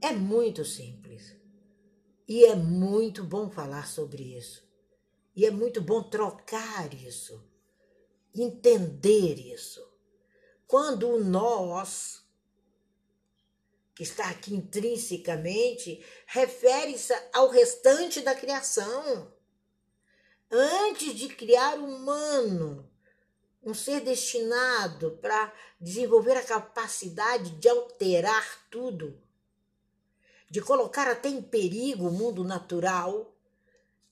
É 0.00 0.12
muito 0.12 0.64
simples. 0.64 1.36
E 2.26 2.44
é 2.44 2.54
muito 2.54 3.22
bom 3.22 3.50
falar 3.50 3.86
sobre 3.86 4.36
isso. 4.36 4.62
E 5.36 5.44
é 5.44 5.50
muito 5.50 5.80
bom 5.80 6.02
trocar 6.02 6.92
isso 6.94 7.52
entender 8.34 9.34
isso. 9.52 9.86
Quando 10.66 11.22
nós, 11.22 12.21
que 13.94 14.02
está 14.02 14.30
aqui 14.30 14.54
intrinsecamente, 14.54 16.04
refere-se 16.26 17.14
ao 17.32 17.48
restante 17.48 18.20
da 18.20 18.34
criação. 18.34 19.32
Antes 20.50 21.14
de 21.14 21.28
criar 21.28 21.78
o 21.78 21.84
humano, 21.84 22.90
um 23.62 23.74
ser 23.74 24.00
destinado 24.00 25.18
para 25.22 25.52
desenvolver 25.80 26.36
a 26.36 26.44
capacidade 26.44 27.50
de 27.50 27.68
alterar 27.68 28.68
tudo, 28.70 29.20
de 30.50 30.60
colocar 30.60 31.08
até 31.08 31.28
em 31.28 31.40
perigo 31.40 32.08
o 32.08 32.12
mundo 32.12 32.44
natural, 32.44 33.34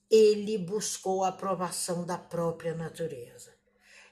ele 0.09 0.57
buscou 0.57 1.23
a 1.23 1.29
aprovação 1.29 2.05
da 2.05 2.17
própria 2.17 2.73
natureza. 2.73 3.53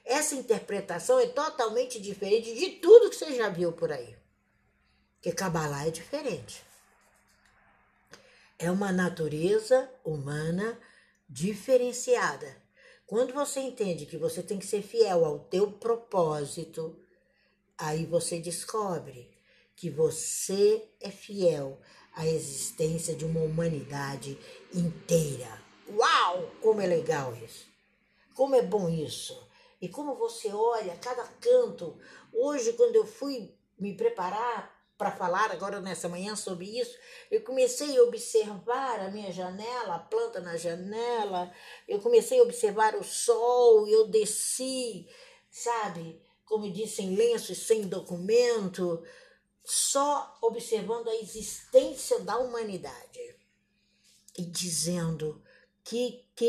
Essa 0.04 0.34
interpretação 0.34 1.18
é 1.18 1.26
totalmente 1.26 2.00
diferente 2.00 2.54
de 2.54 2.70
tudo 2.78 3.10
que 3.10 3.16
você 3.16 3.34
já 3.34 3.48
viu 3.48 3.72
por 3.72 3.92
aí. 3.92 4.19
Porque 5.20 5.32
Kabbalah 5.32 5.86
é 5.86 5.90
diferente. 5.90 6.64
É 8.58 8.70
uma 8.70 8.90
natureza 8.90 9.90
humana 10.02 10.80
diferenciada. 11.28 12.56
Quando 13.06 13.34
você 13.34 13.60
entende 13.60 14.06
que 14.06 14.16
você 14.16 14.42
tem 14.42 14.58
que 14.58 14.66
ser 14.66 14.80
fiel 14.80 15.26
ao 15.26 15.40
teu 15.40 15.72
propósito, 15.72 16.98
aí 17.76 18.06
você 18.06 18.40
descobre 18.40 19.30
que 19.76 19.90
você 19.90 20.88
é 20.98 21.10
fiel 21.10 21.78
à 22.14 22.26
existência 22.26 23.14
de 23.14 23.26
uma 23.26 23.40
humanidade 23.40 24.38
inteira. 24.72 25.60
Uau, 25.86 26.50
como 26.62 26.80
é 26.80 26.86
legal 26.86 27.36
isso! 27.44 27.68
Como 28.34 28.54
é 28.54 28.62
bom 28.62 28.88
isso! 28.88 29.46
E 29.82 29.88
como 29.88 30.14
você 30.14 30.48
olha 30.48 30.96
cada 30.96 31.24
canto. 31.24 31.98
Hoje, 32.32 32.72
quando 32.72 32.96
eu 32.96 33.06
fui 33.06 33.54
me 33.78 33.94
preparar 33.94 34.79
para 35.00 35.10
falar 35.10 35.50
agora 35.50 35.80
nessa 35.80 36.10
manhã 36.10 36.36
sobre 36.36 36.78
isso, 36.78 36.94
eu 37.30 37.40
comecei 37.40 37.96
a 37.96 38.02
observar 38.02 39.00
a 39.00 39.10
minha 39.10 39.32
janela, 39.32 39.94
a 39.94 39.98
planta 39.98 40.42
na 40.42 40.58
janela, 40.58 41.50
eu 41.88 42.00
comecei 42.00 42.38
a 42.38 42.42
observar 42.42 42.94
o 42.94 43.02
sol, 43.02 43.88
eu 43.88 44.08
desci, 44.08 45.08
sabe, 45.50 46.20
como 46.44 46.70
disse, 46.70 47.00
em 47.00 47.16
lenço 47.16 47.50
e 47.50 47.54
sem 47.54 47.88
documento, 47.88 49.02
só 49.64 50.36
observando 50.42 51.08
a 51.08 51.16
existência 51.16 52.20
da 52.20 52.36
humanidade 52.36 53.36
e 54.36 54.44
dizendo 54.44 55.42
que 55.82 56.26
que 56.36 56.44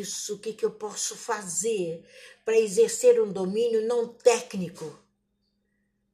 isso, 0.00 0.36
o 0.36 0.38
que 0.38 0.52
que 0.52 0.64
eu 0.64 0.72
posso 0.72 1.16
fazer 1.16 2.04
para 2.44 2.58
exercer 2.58 3.20
um 3.20 3.32
domínio 3.32 3.86
não 3.86 4.08
técnico, 4.08 4.96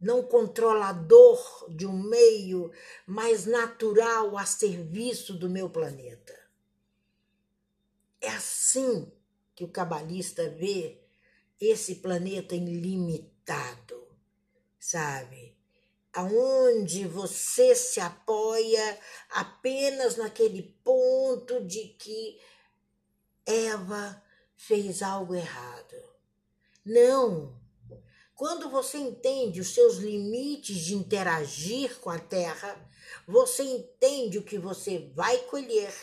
não 0.03 0.23
controlador 0.23 1.71
de 1.71 1.87
um 1.87 2.03
meio, 2.03 2.73
mas 3.07 3.47
natural 3.47 4.37
a 4.37 4.45
serviço 4.45 5.35
do 5.35 5.49
meu 5.49 5.71
planeta. 5.71 6.37
É 8.21 8.29
assim 8.29 9.11
que 9.55 9.65
o 9.65 9.69
cabalista 9.69 10.49
vê 10.51 11.01
esse 11.61 11.97
planeta 11.97 12.57
ilimitado, 12.57 14.09
sabe? 14.79 15.57
Aonde 16.13 17.07
você 17.07 17.75
se 17.75 18.01
apoia 18.01 18.99
apenas 19.31 20.17
naquele 20.17 20.63
ponto 20.85 21.65
de 21.65 21.89
que 21.99 22.41
Eva 23.47 24.23
fez 24.57 25.01
algo 25.01 25.35
errado. 25.35 25.97
Não. 26.85 27.62
Quando 28.35 28.71
você 28.71 28.99
entende 28.99 29.61
os 29.61 29.75
seus 29.75 29.97
limites 29.97 30.79
de 30.79 30.95
interagir 30.95 31.99
com 32.01 32.11
a 32.11 32.19
terra, 32.19 32.89
você 33.27 33.63
entende 33.63 34.39
o 34.39 34.43
que 34.43 34.59
você 34.59 35.11
vai 35.15 35.39
colher, 35.45 35.95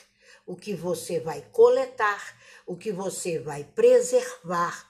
o 0.45 0.55
que 0.55 0.73
você 0.73 1.19
vai 1.19 1.41
coletar, 1.51 2.37
o 2.65 2.77
que 2.77 2.91
você 2.91 3.39
vai 3.39 3.63
preservar, 3.63 4.89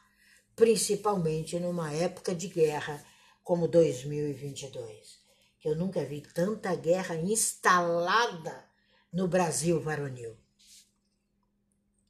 principalmente 0.56 1.60
numa 1.60 1.92
época 1.94 2.36
de 2.36 2.48
guerra 2.48 3.04
como 3.44 3.68
2022. 3.68 5.20
Que 5.60 5.70
eu 5.70 5.76
nunca 5.76 6.04
vi 6.06 6.22
tanta 6.22 6.76
guerra 6.76 7.16
instalada 7.16 8.70
no 9.12 9.28
Brasil 9.28 9.80
varonil. 9.82 10.38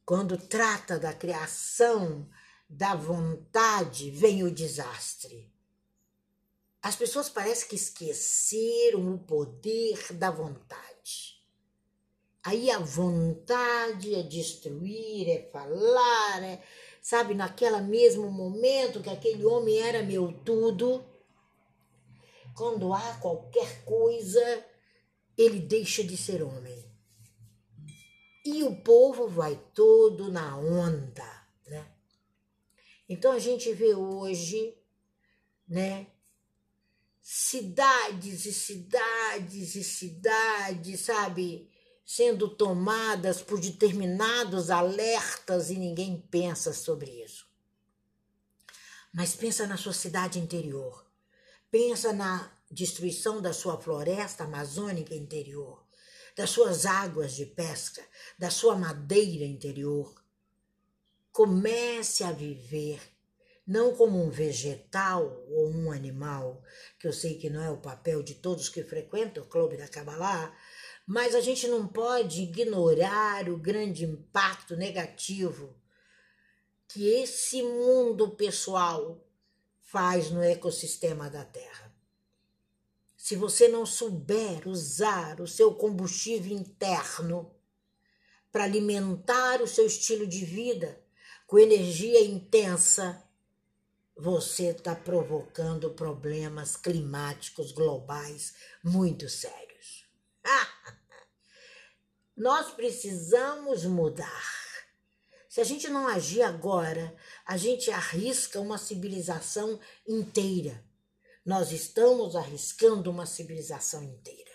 Quando 0.04 0.36
trata 0.36 0.98
da 0.98 1.12
criação 1.12 2.28
da 2.70 2.94
vontade, 2.94 4.12
vem 4.12 4.44
o 4.44 4.50
desastre. 4.50 5.52
As 6.80 6.94
pessoas 6.94 7.28
parecem 7.28 7.68
que 7.68 7.74
esqueceram 7.74 9.12
o 9.12 9.18
poder 9.18 10.12
da 10.12 10.30
vontade. 10.30 11.42
Aí 12.44 12.70
a 12.70 12.78
vontade 12.78 14.14
é 14.14 14.22
destruir, 14.22 15.28
é 15.28 15.50
falar, 15.50 16.42
é, 16.42 16.62
sabe, 17.02 17.34
naquele 17.34 17.80
mesmo 17.80 18.30
momento 18.30 19.02
que 19.02 19.10
aquele 19.10 19.44
homem 19.44 19.76
era 19.78 20.02
meu 20.02 20.32
tudo, 20.44 21.04
quando 22.56 22.94
há 22.94 23.14
qualquer 23.16 23.84
coisa, 23.84 24.64
ele 25.36 25.58
deixa 25.58 26.04
de 26.04 26.16
ser 26.16 26.40
homem. 26.42 26.84
E 28.46 28.62
o 28.62 28.76
povo 28.76 29.28
vai 29.28 29.60
todo 29.74 30.30
na 30.30 30.56
onda? 30.56 31.39
Então 33.12 33.32
a 33.32 33.40
gente 33.40 33.72
vê 33.74 33.92
hoje, 33.92 34.72
né, 35.68 36.06
cidades 37.20 38.46
e 38.46 38.52
cidades 38.52 39.74
e 39.74 39.82
cidades, 39.82 41.00
sabe, 41.00 41.68
sendo 42.06 42.48
tomadas 42.48 43.42
por 43.42 43.60
determinados 43.60 44.70
alertas 44.70 45.70
e 45.70 45.74
ninguém 45.76 46.24
pensa 46.30 46.72
sobre 46.72 47.10
isso. 47.24 47.48
Mas 49.12 49.34
pensa 49.34 49.66
na 49.66 49.76
sua 49.76 49.92
cidade 49.92 50.38
interior. 50.38 51.04
Pensa 51.68 52.12
na 52.12 52.56
destruição 52.70 53.42
da 53.42 53.52
sua 53.52 53.76
floresta 53.76 54.44
amazônica 54.44 55.16
interior, 55.16 55.84
das 56.36 56.50
suas 56.50 56.86
águas 56.86 57.34
de 57.34 57.44
pesca, 57.44 58.06
da 58.38 58.50
sua 58.50 58.76
madeira 58.76 59.44
interior. 59.44 60.19
Comece 61.32 62.24
a 62.24 62.32
viver 62.32 63.00
não 63.70 63.94
como 63.94 64.20
um 64.20 64.30
vegetal 64.30 65.44
ou 65.48 65.70
um 65.70 65.92
animal, 65.92 66.60
que 66.98 67.06
eu 67.06 67.12
sei 67.12 67.38
que 67.38 67.48
não 67.48 67.62
é 67.62 67.70
o 67.70 67.76
papel 67.76 68.20
de 68.20 68.34
todos 68.34 68.68
que 68.68 68.82
frequentam 68.82 69.44
o 69.44 69.46
Clube 69.46 69.76
da 69.76 69.86
Kabbalah, 69.86 70.52
mas 71.06 71.36
a 71.36 71.40
gente 71.40 71.68
não 71.68 71.86
pode 71.86 72.42
ignorar 72.42 73.48
o 73.48 73.56
grande 73.56 74.04
impacto 74.04 74.76
negativo 74.76 75.72
que 76.88 77.06
esse 77.08 77.62
mundo 77.62 78.30
pessoal 78.30 79.24
faz 79.82 80.32
no 80.32 80.42
ecossistema 80.42 81.30
da 81.30 81.44
Terra. 81.44 81.94
Se 83.16 83.36
você 83.36 83.68
não 83.68 83.86
souber 83.86 84.66
usar 84.66 85.40
o 85.40 85.46
seu 85.46 85.74
combustível 85.74 86.56
interno 86.56 87.54
para 88.50 88.64
alimentar 88.64 89.62
o 89.62 89.68
seu 89.68 89.86
estilo 89.86 90.26
de 90.26 90.44
vida 90.44 91.00
com 91.50 91.58
energia 91.58 92.22
intensa, 92.22 93.20
você 94.16 94.68
está 94.68 94.94
provocando 94.94 95.90
problemas 95.90 96.76
climáticos 96.76 97.72
globais 97.72 98.54
muito 98.84 99.28
sérios. 99.28 100.06
Nós 102.36 102.70
precisamos 102.70 103.84
mudar. 103.84 104.44
Se 105.48 105.60
a 105.60 105.64
gente 105.64 105.88
não 105.88 106.06
agir 106.06 106.42
agora, 106.42 107.12
a 107.44 107.56
gente 107.56 107.90
arrisca 107.90 108.60
uma 108.60 108.78
civilização 108.78 109.80
inteira. 110.06 110.84
Nós 111.44 111.72
estamos 111.72 112.36
arriscando 112.36 113.10
uma 113.10 113.26
civilização 113.26 114.04
inteira. 114.04 114.52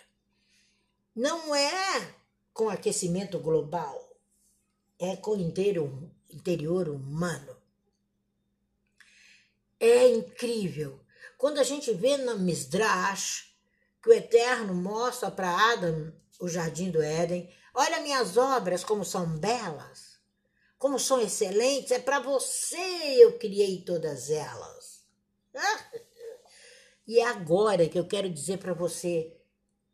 Não 1.14 1.54
é 1.54 2.14
com 2.54 2.70
aquecimento 2.70 3.38
global, 3.38 4.18
é 4.98 5.14
com 5.14 5.32
o 5.32 5.40
interior 6.36 6.88
humano. 6.88 7.56
É 9.80 10.08
incrível. 10.08 11.00
Quando 11.38 11.58
a 11.58 11.62
gente 11.62 11.92
vê 11.92 12.16
na 12.16 12.34
Misdrash 12.34 13.54
que 14.02 14.10
o 14.10 14.12
Eterno 14.12 14.74
mostra 14.74 15.30
para 15.30 15.72
Adam 15.72 16.12
o 16.38 16.48
jardim 16.48 16.90
do 16.90 17.02
Éden, 17.02 17.50
olha 17.74 18.00
minhas 18.00 18.36
obras 18.36 18.84
como 18.84 19.04
são 19.04 19.38
belas, 19.38 20.20
como 20.78 20.98
são 20.98 21.20
excelentes, 21.20 21.90
é 21.90 21.98
para 21.98 22.20
você 22.20 22.76
eu 22.76 23.38
criei 23.38 23.82
todas 23.82 24.30
elas. 24.30 25.04
E 27.08 27.20
é 27.20 27.24
agora 27.24 27.88
que 27.88 27.96
eu 27.96 28.04
quero 28.04 28.28
dizer 28.28 28.58
para 28.58 28.74
você, 28.74 29.35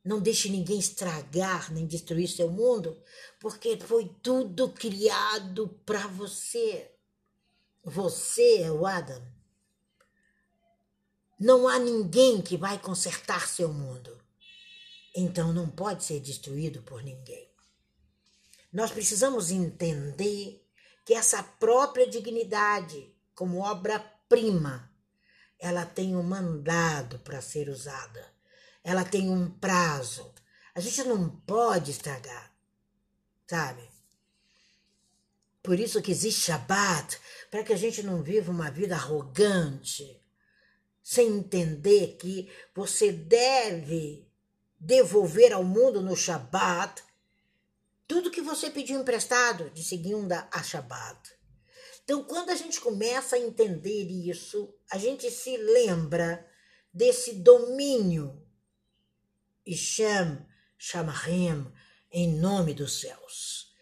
não 0.04 0.20
deixe 0.20 0.48
ninguém 0.48 0.78
estragar 0.78 1.72
nem 1.72 1.86
destruir 1.86 2.28
seu 2.28 2.50
mundo, 2.50 3.00
porque 3.40 3.78
foi 3.78 4.08
tudo 4.22 4.68
criado 4.70 5.68
para 5.86 6.06
você. 6.08 6.90
Você 7.84 8.62
é 8.62 8.70
o 8.70 8.84
Adam. 8.84 9.22
Não 11.38 11.68
há 11.68 11.78
ninguém 11.78 12.40
que 12.40 12.56
vai 12.56 12.78
consertar 12.78 13.48
seu 13.48 13.72
mundo. 13.72 14.20
Então 15.14 15.52
não 15.52 15.68
pode 15.68 16.04
ser 16.04 16.20
destruído 16.20 16.82
por 16.82 17.02
ninguém. 17.02 17.50
Nós 18.72 18.90
precisamos 18.90 19.50
entender 19.50 20.64
que 21.04 21.14
essa 21.14 21.42
própria 21.42 22.08
dignidade, 22.08 23.14
como 23.34 23.60
obra-prima, 23.60 24.90
ela 25.58 25.84
tem 25.84 26.16
um 26.16 26.22
mandado 26.22 27.18
para 27.20 27.42
ser 27.42 27.68
usada. 27.68 28.32
Ela 28.84 29.04
tem 29.04 29.30
um 29.30 29.50
prazo. 29.50 30.32
A 30.74 30.80
gente 30.80 31.04
não 31.04 31.28
pode 31.28 31.90
estragar, 31.90 32.52
sabe? 33.46 33.88
Por 35.62 35.78
isso 35.78 36.02
que 36.02 36.10
existe 36.10 36.46
Shabbat, 36.46 37.20
para 37.50 37.62
que 37.62 37.72
a 37.72 37.76
gente 37.76 38.02
não 38.02 38.22
viva 38.22 38.50
uma 38.50 38.70
vida 38.70 38.96
arrogante, 38.96 40.20
sem 41.02 41.28
entender 41.28 42.16
que 42.16 42.50
você 42.74 43.12
deve 43.12 44.26
devolver 44.78 45.52
ao 45.52 45.62
mundo 45.62 46.00
no 46.00 46.16
Shabat 46.16 47.02
tudo 48.08 48.30
que 48.30 48.42
você 48.42 48.68
pediu 48.68 49.00
emprestado 49.00 49.70
de 49.70 49.84
segunda 49.84 50.48
a 50.52 50.62
Shabat. 50.62 51.30
Então, 52.04 52.24
quando 52.24 52.50
a 52.50 52.56
gente 52.56 52.80
começa 52.80 53.36
a 53.36 53.38
entender 53.38 54.10
isso, 54.10 54.74
a 54.90 54.98
gente 54.98 55.30
se 55.30 55.56
lembra 55.56 56.44
desse 56.92 57.34
domínio 57.34 58.41
Ishem 59.66 60.46
Shamarim 60.76 61.72
em 62.10 62.34
nome 62.38 62.74
dos 62.74 63.00
céus. 63.00 63.72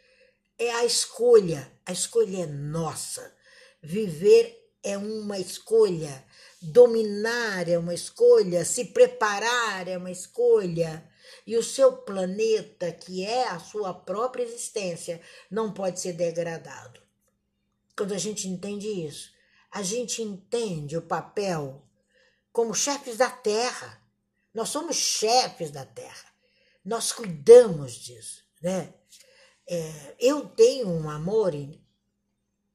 É 0.58 0.70
a 0.70 0.84
escolha, 0.84 1.72
a 1.86 1.92
escolha 1.92 2.44
é 2.44 2.46
nossa. 2.46 3.34
Viver 3.82 4.72
é 4.82 4.96
uma 4.96 5.38
escolha 5.38 6.24
Dominar 6.62 7.70
é 7.70 7.78
uma 7.78 7.94
escolha, 7.94 8.66
se 8.66 8.84
preparar 8.86 9.88
é 9.88 9.96
uma 9.96 10.10
escolha. 10.10 11.08
E 11.46 11.56
o 11.56 11.62
seu 11.62 11.96
planeta, 11.96 12.92
que 12.92 13.24
é 13.24 13.48
a 13.48 13.58
sua 13.58 13.94
própria 13.94 14.42
existência, 14.42 15.22
não 15.50 15.72
pode 15.72 16.00
ser 16.00 16.12
degradado. 16.12 17.00
Quando 17.96 18.12
a 18.12 18.18
gente 18.18 18.46
entende 18.46 18.88
isso, 18.88 19.32
a 19.70 19.82
gente 19.82 20.22
entende 20.22 20.98
o 20.98 21.02
papel 21.02 21.82
como 22.52 22.74
chefes 22.74 23.16
da 23.16 23.30
terra. 23.30 23.99
Nós 24.52 24.68
somos 24.68 24.96
chefes 24.96 25.70
da 25.70 25.84
terra. 25.84 26.28
Nós 26.84 27.12
cuidamos 27.12 27.94
disso, 27.94 28.42
né? 28.60 28.92
É, 29.66 30.16
eu 30.18 30.48
tenho 30.48 30.88
um 30.88 31.08
amor 31.08 31.52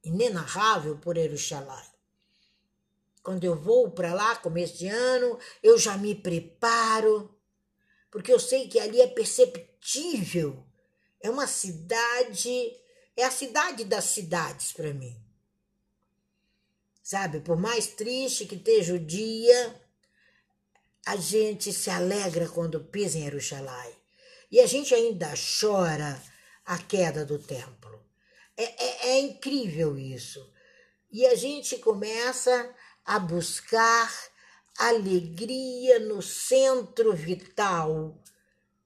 inenarrável 0.03 0.97
por 0.97 1.17
Eruxalai. 1.17 1.85
Quando 3.21 3.43
eu 3.43 3.59
vou 3.59 3.91
para 3.91 4.13
lá, 4.13 4.35
começo 4.35 4.77
de 4.77 4.87
ano, 4.87 5.37
eu 5.61 5.77
já 5.77 5.97
me 5.97 6.13
preparo, 6.13 7.35
porque 8.11 8.31
eu 8.31 8.39
sei 8.39 8.67
que 8.67 8.79
ali 8.79 9.01
é 9.01 9.07
perceptível. 9.07 10.63
É 11.19 11.29
uma 11.29 11.47
cidade, 11.47 12.71
é 13.17 13.25
a 13.25 13.31
cidade 13.31 13.83
das 13.83 14.05
cidades 14.05 14.71
para 14.71 14.93
mim. 14.93 15.19
Sabe, 17.01 17.39
por 17.39 17.57
mais 17.57 17.87
triste 17.87 18.45
que 18.45 18.55
esteja 18.55 18.93
o 18.93 18.99
dia, 18.99 19.81
a 21.05 21.15
gente 21.15 21.71
se 21.71 21.89
alegra 21.89 22.49
quando 22.49 22.83
pisa 22.83 23.17
em 23.17 23.23
Jerusalém. 23.23 23.95
E 24.51 24.59
a 24.59 24.65
gente 24.65 24.93
ainda 24.93 25.33
chora 25.59 26.21
a 26.65 26.77
queda 26.79 27.23
do 27.25 27.37
templo. 27.37 28.03
É, 28.57 28.63
é, 28.63 29.07
é 29.09 29.19
incrível 29.19 29.97
isso. 29.97 30.51
E 31.11 31.25
a 31.27 31.35
gente 31.35 31.77
começa 31.77 32.73
a 33.05 33.19
buscar 33.19 34.11
alegria 34.77 35.99
no 35.99 36.21
centro 36.21 37.13
vital 37.13 38.21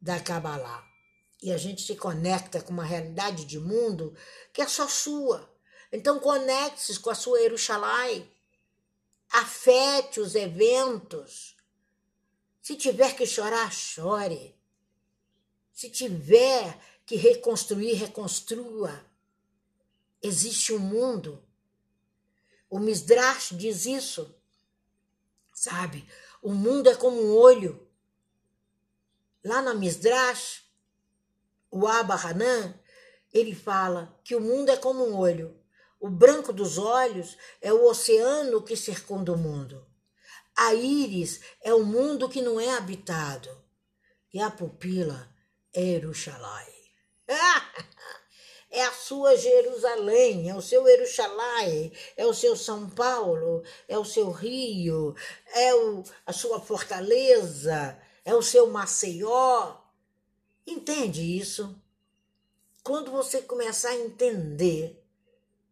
da 0.01 0.19
Kabbalah. 0.19 0.83
E 1.41 1.53
a 1.53 1.57
gente 1.57 1.81
se 1.81 1.95
conecta 1.95 2.61
com 2.61 2.73
uma 2.73 2.83
realidade 2.83 3.45
de 3.45 3.57
mundo 3.57 4.13
que 4.51 4.61
é 4.61 4.67
só 4.67 4.87
sua. 4.87 5.49
Então 5.91 6.19
conecte-se 6.19 6.99
com 6.99 7.09
a 7.09 7.15
sua 7.15 7.39
Yerushalai. 7.39 8.29
Afete 9.31 10.19
os 10.19 10.35
eventos. 10.35 11.55
Se 12.69 12.75
tiver 12.75 13.15
que 13.15 13.25
chorar, 13.25 13.73
chore. 13.73 14.55
Se 15.73 15.89
tiver 15.89 16.79
que 17.03 17.15
reconstruir, 17.15 17.93
reconstrua. 17.93 18.93
Existe 20.21 20.71
um 20.73 20.77
mundo. 20.77 21.43
O 22.69 22.77
Misdrash 22.77 23.57
diz 23.57 23.87
isso. 23.87 24.35
Sabe? 25.51 26.07
O 26.43 26.53
mundo 26.53 26.91
é 26.91 26.95
como 26.95 27.19
um 27.19 27.35
olho. 27.35 27.87
Lá 29.43 29.63
na 29.63 29.73
Misdrash, 29.73 30.63
o 31.71 31.87
Abba 31.87 32.13
Hanan, 32.13 32.79
ele 33.33 33.55
fala 33.55 34.15
que 34.23 34.35
o 34.35 34.39
mundo 34.39 34.69
é 34.69 34.77
como 34.77 35.07
um 35.07 35.17
olho. 35.17 35.59
O 35.99 36.07
branco 36.07 36.53
dos 36.53 36.77
olhos 36.77 37.35
é 37.61 37.73
o 37.73 37.87
oceano 37.87 38.61
que 38.61 38.77
circunda 38.77 39.33
o 39.33 39.37
mundo. 39.39 39.88
A 40.61 40.73
íris 40.73 41.39
é 41.61 41.73
o 41.73 41.85
mundo 41.85 42.27
que 42.27 42.41
não 42.41 42.59
é 42.59 42.71
habitado. 42.71 43.49
E 44.33 44.41
a 44.41 44.51
pupila 44.51 45.33
é 45.73 45.81
Jerusalém. 45.81 46.73
É 48.71 48.83
a 48.83 48.91
sua 48.91 49.35
Jerusalém, 49.35 50.47
é 50.47 50.55
o 50.55 50.61
seu 50.61 50.85
Jerusalém, 50.85 51.91
é 52.15 52.23
o 52.23 52.35
seu 52.35 52.55
São 52.55 52.87
Paulo, 52.87 53.63
é 53.87 53.97
o 53.97 54.05
seu 54.05 54.29
Rio, 54.29 55.15
é 55.55 55.73
o, 55.73 56.03
a 56.23 56.31
sua 56.31 56.61
fortaleza, 56.61 57.99
é 58.23 58.35
o 58.35 58.43
seu 58.43 58.67
Maceió. 58.67 59.75
Entende 60.67 61.23
isso? 61.23 61.75
Quando 62.83 63.09
você 63.09 63.41
começar 63.41 63.89
a 63.89 63.95
entender 63.95 64.98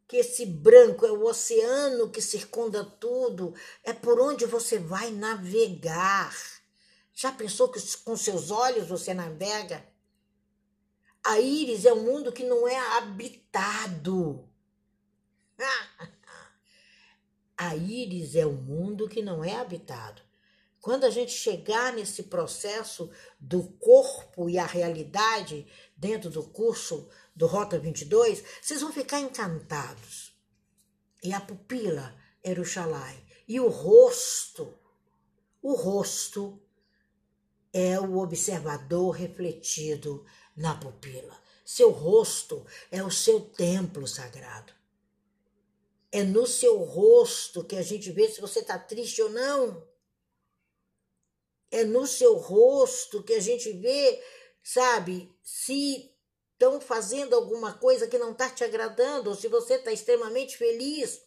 que 0.07 0.17
esse 0.17 0.45
branco 0.45 1.05
é 1.05 1.11
o 1.11 1.25
oceano 1.25 2.09
que 2.09 2.21
circunda 2.21 2.83
tudo, 2.83 3.53
é 3.83 3.91
por 3.91 4.19
onde 4.19 4.45
você 4.45 4.79
vai 4.79 5.11
navegar. 5.11 6.33
Já 7.13 7.31
pensou 7.31 7.69
que 7.69 7.79
com 8.05 8.15
seus 8.15 8.49
olhos 8.49 8.87
você 8.87 9.13
navega? 9.13 9.85
A 11.23 11.39
íris 11.41 11.83
é 11.83 11.93
um 11.93 12.03
mundo 12.03 12.31
que 12.31 12.43
não 12.43 12.67
é 12.67 12.77
habitado. 12.97 14.47
A 17.57 17.75
íris 17.75 18.35
é 18.35 18.45
um 18.45 18.53
mundo 18.53 19.09
que 19.09 19.21
não 19.21 19.43
é 19.43 19.55
habitado. 19.55 20.21
Quando 20.79 21.05
a 21.05 21.09
gente 21.09 21.31
chegar 21.31 21.91
nesse 21.91 22.23
processo 22.23 23.11
do 23.39 23.63
corpo 23.63 24.47
e 24.47 24.57
a 24.57 24.65
realidade 24.65 25.67
dentro 25.97 26.29
do 26.29 26.43
curso 26.43 27.09
do 27.37 27.45
Rota 27.45 27.77
22, 27.77 28.43
vocês 28.59 28.81
vão 28.81 28.91
ficar 28.91 29.19
encantados. 29.19 30.35
E 31.23 31.31
a 31.31 31.39
pupila 31.39 32.15
era 32.43 32.59
o 32.59 32.65
xalai. 32.65 33.23
E 33.47 33.59
o 33.59 33.69
rosto, 33.69 34.73
o 35.61 35.73
rosto 35.73 36.59
é 37.71 37.99
o 37.99 38.17
observador 38.17 39.11
refletido 39.11 40.25
na 40.55 40.75
pupila. 40.75 41.39
Seu 41.63 41.91
rosto 41.91 42.65
é 42.89 43.03
o 43.03 43.11
seu 43.11 43.39
templo 43.39 44.07
sagrado. 44.07 44.73
É 46.11 46.23
no 46.23 46.47
seu 46.47 46.79
rosto 46.79 47.63
que 47.63 47.75
a 47.75 47.83
gente 47.83 48.11
vê 48.11 48.27
se 48.29 48.41
você 48.41 48.61
está 48.61 48.79
triste 48.79 49.21
ou 49.21 49.29
não. 49.29 49.87
É 51.69 51.83
no 51.83 52.07
seu 52.07 52.35
rosto 52.35 53.21
que 53.21 53.33
a 53.33 53.39
gente 53.39 53.71
vê, 53.73 54.23
sabe, 54.63 55.31
se 55.43 56.16
estão 56.57 56.81
fazendo 56.81 57.35
alguma 57.35 57.73
coisa 57.77 58.07
que 58.07 58.17
não 58.17 58.31
está 58.31 58.49
te 58.49 58.63
agradando, 58.63 59.29
ou 59.29 59.35
se 59.35 59.47
você 59.47 59.75
está 59.75 59.91
extremamente 59.91 60.57
feliz. 60.57 61.21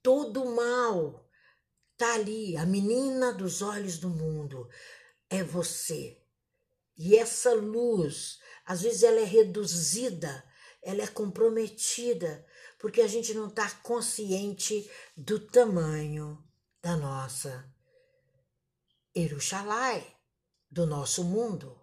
Todo 0.00 0.46
mal 0.46 1.28
está 1.92 2.14
ali. 2.14 2.56
A 2.56 2.64
menina 2.64 3.32
dos 3.32 3.60
olhos 3.60 3.98
do 3.98 4.08
mundo 4.08 4.68
é 5.28 5.42
você. 5.42 6.22
E 6.96 7.16
essa 7.16 7.52
luz, 7.52 8.38
às 8.64 8.82
vezes, 8.82 9.02
ela 9.02 9.18
é 9.18 9.24
reduzida, 9.24 10.44
ela 10.80 11.02
é 11.02 11.06
comprometida, 11.08 12.46
porque 12.78 13.02
a 13.02 13.08
gente 13.08 13.34
não 13.34 13.48
está 13.48 13.68
consciente 13.82 14.88
do 15.16 15.40
tamanho 15.40 16.42
da 16.80 16.96
nossa 16.96 17.68
Eruxalai, 19.12 20.16
do 20.70 20.86
nosso 20.86 21.24
mundo. 21.24 21.79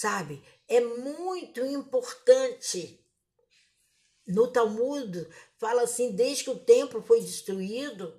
Sabe? 0.00 0.42
É 0.66 0.80
muito 0.80 1.62
importante. 1.62 3.04
No 4.26 4.50
Talmud 4.50 5.28
fala 5.58 5.82
assim: 5.82 6.12
desde 6.16 6.44
que 6.44 6.50
o 6.50 6.58
templo 6.58 7.02
foi 7.02 7.20
destruído, 7.20 8.18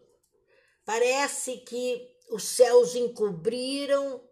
parece 0.86 1.58
que 1.62 2.08
os 2.30 2.44
céus 2.44 2.94
encobriram 2.94 4.24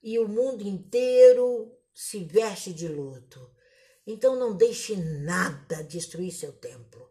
e 0.00 0.16
o 0.20 0.28
mundo 0.28 0.62
inteiro 0.62 1.76
se 1.92 2.22
veste 2.22 2.72
de 2.72 2.86
luto. 2.86 3.50
Então 4.06 4.36
não 4.36 4.56
deixe 4.56 4.94
nada 4.94 5.82
destruir 5.82 6.30
seu 6.30 6.52
templo. 6.52 7.10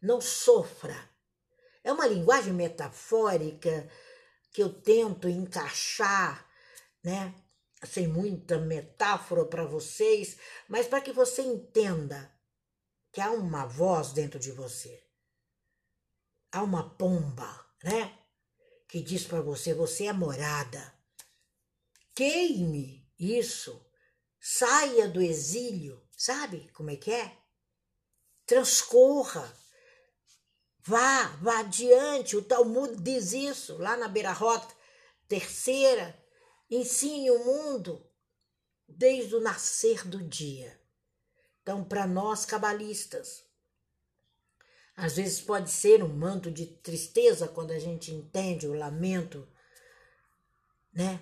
Não 0.00 0.20
sofra. 0.20 1.10
É 1.82 1.92
uma 1.92 2.06
linguagem 2.06 2.52
metafórica 2.52 3.90
que 4.52 4.62
eu 4.62 4.72
tento 4.72 5.28
encaixar, 5.28 6.48
né? 7.02 7.34
Sem 7.84 8.06
muita 8.06 8.58
metáfora 8.58 9.44
para 9.44 9.64
vocês, 9.64 10.36
mas 10.68 10.86
para 10.86 11.00
que 11.00 11.12
você 11.12 11.42
entenda 11.42 12.32
que 13.10 13.20
há 13.20 13.30
uma 13.30 13.66
voz 13.66 14.12
dentro 14.12 14.38
de 14.38 14.52
você. 14.52 15.02
Há 16.52 16.62
uma 16.62 16.96
pomba, 16.96 17.66
né? 17.82 18.18
Que 18.88 19.02
diz 19.02 19.24
para 19.24 19.40
você: 19.40 19.74
você 19.74 20.06
é 20.06 20.12
morada. 20.12 20.94
Queime 22.14 23.10
isso. 23.18 23.84
Saia 24.40 25.08
do 25.08 25.20
exílio. 25.20 26.00
Sabe 26.16 26.70
como 26.72 26.90
é 26.90 26.96
que 26.96 27.10
é? 27.10 27.36
Transcorra 28.46 29.52
Vá, 30.84 31.26
vá 31.40 31.60
adiante. 31.60 32.36
O 32.36 32.42
Talmud 32.42 33.00
diz 33.00 33.32
isso 33.32 33.78
lá 33.78 33.96
na 33.96 34.08
beira-rota 34.08 34.74
terceira. 35.28 36.20
Ensine 36.74 37.30
o 37.30 37.44
mundo 37.44 38.02
desde 38.88 39.36
o 39.36 39.40
nascer 39.42 40.08
do 40.08 40.26
dia. 40.26 40.80
Então, 41.60 41.84
para 41.84 42.06
nós 42.06 42.46
cabalistas, 42.46 43.44
às 44.96 45.16
vezes 45.16 45.42
pode 45.42 45.70
ser 45.70 46.02
um 46.02 46.08
manto 46.08 46.50
de 46.50 46.64
tristeza 46.64 47.46
quando 47.46 47.72
a 47.72 47.78
gente 47.78 48.10
entende 48.10 48.66
o 48.66 48.72
lamento, 48.72 49.46
né? 50.94 51.20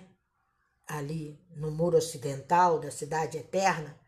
Ali 0.87 1.37
no 1.57 1.69
muro 1.69 1.97
ocidental 1.97 2.79
da 2.79 2.89
cidade 2.89 3.37
eterna. 3.37 3.99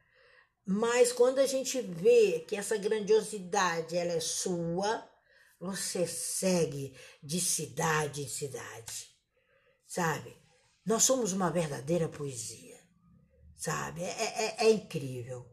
Mas 0.65 1.12
quando 1.12 1.39
a 1.39 1.45
gente 1.45 1.82
vê 1.82 2.39
que 2.47 2.56
essa 2.56 2.77
grandiosidade 2.77 3.97
ela 3.97 4.13
é 4.13 4.21
sua, 4.21 5.06
você 5.60 6.08
segue 6.08 6.97
de 7.21 7.41
cidade 7.41 8.21
em 8.21 8.29
cidade, 8.29 9.13
sabe? 9.86 10.41
Nós 10.85 11.03
somos 11.03 11.33
uma 11.33 11.49
verdadeira 11.49 12.09
poesia, 12.09 12.79
sabe? 13.57 14.03
É, 14.03 14.07
é, 14.09 14.65
é 14.65 14.71
incrível. 14.71 15.49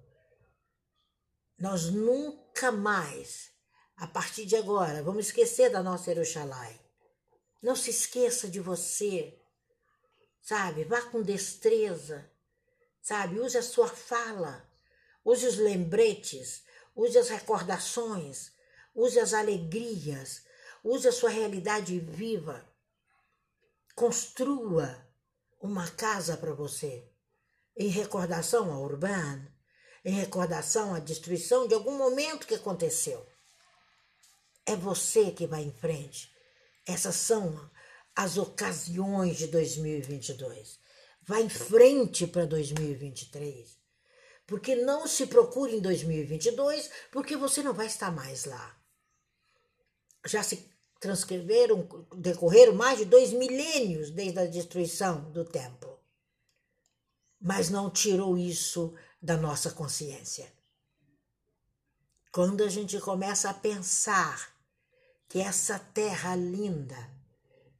Nós 1.58 1.90
nunca 1.90 2.72
mais, 2.72 3.50
a 3.96 4.06
partir 4.06 4.46
de 4.46 4.56
agora, 4.56 5.02
vamos 5.02 5.26
esquecer 5.26 5.70
da 5.70 5.82
nossa 5.82 6.10
Eruxalai. 6.10 6.80
Não 7.62 7.76
se 7.76 7.90
esqueça 7.90 8.48
de 8.48 8.60
você, 8.60 9.38
sabe? 10.40 10.84
Vá 10.84 11.02
com 11.02 11.22
destreza, 11.22 12.30
sabe? 13.02 13.38
Use 13.38 13.56
a 13.56 13.62
sua 13.62 13.88
fala, 13.88 14.68
use 15.24 15.46
os 15.46 15.58
lembretes, 15.58 16.64
use 16.96 17.18
as 17.18 17.28
recordações 17.28 18.52
use 18.94 19.18
as 19.18 19.32
alegrias, 19.32 20.44
use 20.82 21.06
a 21.08 21.12
sua 21.12 21.30
realidade 21.30 21.98
viva. 21.98 22.66
Construa 23.94 25.06
uma 25.61 25.88
casa 25.90 26.37
para 26.37 26.55
você, 26.55 27.07
em 27.77 27.88
recordação 27.88 28.73
ao 28.73 28.83
urbano, 28.83 29.46
em 30.05 30.12
recordação 30.12 30.94
à 30.94 30.99
destruição 30.99 31.68
de 31.68 31.75
algum 31.75 31.96
momento 31.96 32.46
que 32.46 32.55
aconteceu. 32.55 33.27
É 34.64 34.75
você 34.75 35.31
que 35.31 35.46
vai 35.46 35.62
em 35.62 35.73
frente. 35.73 36.35
Essas 36.87 37.16
são 37.16 37.70
as 38.16 38.38
ocasiões 38.38 39.37
de 39.37 39.49
2022. 39.49 40.79
Vá 41.23 41.40
em 41.40 41.49
frente 41.49 42.27
para 42.27 42.46
2023. 42.46 43.79
Porque 44.46 44.75
não 44.75 45.07
se 45.07 45.27
procure 45.27 45.77
em 45.77 45.81
2022, 45.81 46.90
porque 47.12 47.37
você 47.37 47.62
não 47.62 47.73
vai 47.73 47.87
estar 47.87 48.11
mais 48.11 48.46
lá. 48.46 48.77
Já 50.27 50.42
se 50.42 50.69
transcreveram, 51.00 51.88
decorreram 52.14 52.74
mais 52.74 52.98
de 52.98 53.06
dois 53.06 53.32
milênios 53.32 54.10
desde 54.10 54.38
a 54.38 54.46
destruição 54.46 55.32
do 55.32 55.44
templo. 55.44 55.98
Mas 57.40 57.70
não 57.70 57.90
tirou 57.90 58.36
isso 58.36 58.94
da 59.20 59.36
nossa 59.36 59.70
consciência. 59.70 60.52
Quando 62.30 62.62
a 62.62 62.68
gente 62.68 63.00
começa 63.00 63.48
a 63.48 63.54
pensar 63.54 64.54
que 65.26 65.40
essa 65.40 65.78
terra 65.78 66.36
linda, 66.36 67.10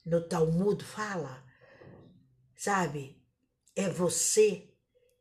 no 0.05 0.27
Talmud 0.27 0.83
fala, 0.83 1.45
sabe, 2.57 3.23
é 3.77 3.89
você 3.89 4.67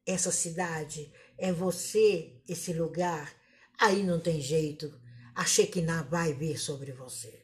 essa 0.06 0.32
cidade, 0.32 1.14
é 1.38 1.52
você 1.52 2.42
esse 2.48 2.74
lugar, 2.74 3.36
aí 3.78 4.04
não 4.04 4.20
tem 4.20 4.42
jeito, 4.42 5.00
a 5.36 5.46
Shekinah 5.46 6.04
vai 6.04 6.34
vir 6.34 6.58
sobre 6.58 6.92
você. 6.94 7.39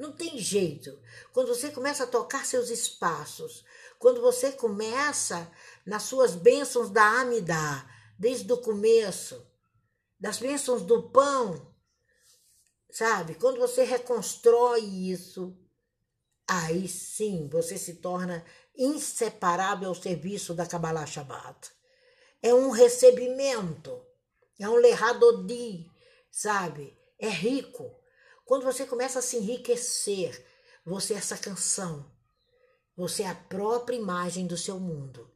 Não 0.00 0.12
tem 0.12 0.38
jeito. 0.38 0.98
Quando 1.30 1.48
você 1.48 1.70
começa 1.70 2.04
a 2.04 2.06
tocar 2.06 2.46
seus 2.46 2.70
espaços, 2.70 3.62
quando 3.98 4.22
você 4.22 4.50
começa 4.50 5.52
nas 5.84 6.04
suas 6.04 6.34
bênçãos 6.34 6.88
da 6.88 7.20
Amidá, 7.20 7.86
desde 8.18 8.50
o 8.50 8.56
começo, 8.56 9.46
das 10.18 10.38
bênçãos 10.38 10.80
do 10.80 11.10
pão, 11.10 11.70
sabe? 12.90 13.34
Quando 13.34 13.60
você 13.60 13.84
reconstrói 13.84 14.80
isso, 14.80 15.54
aí 16.48 16.88
sim 16.88 17.46
você 17.52 17.76
se 17.76 17.96
torna 17.96 18.42
inseparável 18.74 19.90
ao 19.90 19.94
serviço 19.94 20.54
da 20.54 20.64
Kabbalah 20.64 21.04
Shabbat. 21.04 21.70
É 22.42 22.54
um 22.54 22.70
recebimento, 22.70 24.02
é 24.58 24.66
um 24.66 24.76
lerradodi, 24.76 25.90
sabe? 26.30 26.96
É 27.18 27.28
rico. 27.28 27.99
Quando 28.50 28.64
você 28.64 28.84
começa 28.84 29.20
a 29.20 29.22
se 29.22 29.36
enriquecer, 29.36 30.44
você 30.84 31.14
é 31.14 31.18
essa 31.18 31.38
canção. 31.38 32.10
Você 32.96 33.22
é 33.22 33.28
a 33.28 33.34
própria 33.36 33.94
imagem 33.94 34.44
do 34.44 34.56
seu 34.56 34.80
mundo. 34.80 35.32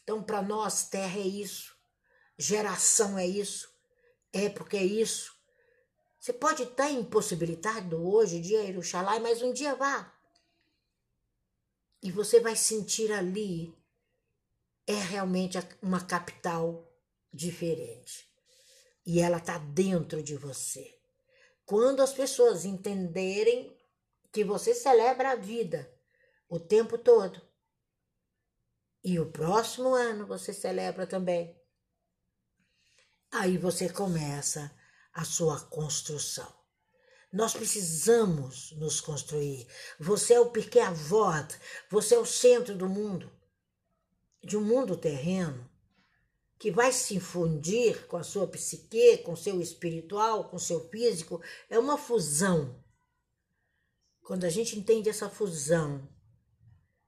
Então, 0.00 0.22
para 0.22 0.40
nós, 0.40 0.88
terra 0.88 1.18
é 1.18 1.26
isso, 1.26 1.76
geração 2.38 3.18
é 3.18 3.26
isso, 3.26 3.68
época 4.32 4.76
é 4.76 4.84
isso. 4.84 5.34
Você 6.20 6.32
pode 6.32 6.62
estar 6.62 6.88
impossibilitado 6.88 8.00
hoje, 8.00 8.40
dia 8.40 8.64
Jerusalém, 8.64 9.18
mas 9.18 9.42
um 9.42 9.52
dia 9.52 9.74
vá. 9.74 10.16
E 12.00 12.12
você 12.12 12.38
vai 12.38 12.54
sentir 12.54 13.10
ali 13.10 13.76
é 14.86 14.94
realmente 14.94 15.58
uma 15.82 16.00
capital 16.00 16.88
diferente. 17.32 18.32
E 19.04 19.18
ela 19.18 19.38
está 19.38 19.58
dentro 19.58 20.22
de 20.22 20.36
você. 20.36 21.01
Quando 21.72 22.02
as 22.02 22.12
pessoas 22.12 22.66
entenderem 22.66 23.74
que 24.30 24.44
você 24.44 24.74
celebra 24.74 25.30
a 25.30 25.36
vida 25.36 25.90
o 26.46 26.60
tempo 26.60 26.98
todo, 26.98 27.40
e 29.02 29.18
o 29.18 29.32
próximo 29.32 29.94
ano 29.94 30.26
você 30.26 30.52
celebra 30.52 31.06
também, 31.06 31.58
aí 33.30 33.56
você 33.56 33.88
começa 33.88 34.70
a 35.14 35.24
sua 35.24 35.60
construção. 35.60 36.54
Nós 37.32 37.54
precisamos 37.54 38.72
nos 38.72 39.00
construir. 39.00 39.66
Você 39.98 40.34
é 40.34 40.40
o 40.40 40.50
Pirkei 40.50 40.82
Avot, 40.82 41.58
você 41.88 42.16
é 42.16 42.18
o 42.18 42.26
centro 42.26 42.76
do 42.76 42.86
mundo, 42.86 43.32
de 44.44 44.58
um 44.58 44.62
mundo 44.62 44.94
terreno 44.94 45.71
que 46.62 46.70
vai 46.70 46.92
se 46.92 47.16
infundir 47.16 48.06
com 48.06 48.16
a 48.16 48.22
sua 48.22 48.46
psique, 48.46 49.18
com 49.24 49.32
o 49.32 49.36
seu 49.36 49.60
espiritual, 49.60 50.48
com 50.48 50.54
o 50.54 50.60
seu 50.60 50.88
físico, 50.90 51.42
é 51.68 51.76
uma 51.76 51.98
fusão. 51.98 52.80
Quando 54.22 54.44
a 54.44 54.48
gente 54.48 54.78
entende 54.78 55.08
essa 55.08 55.28
fusão, 55.28 56.08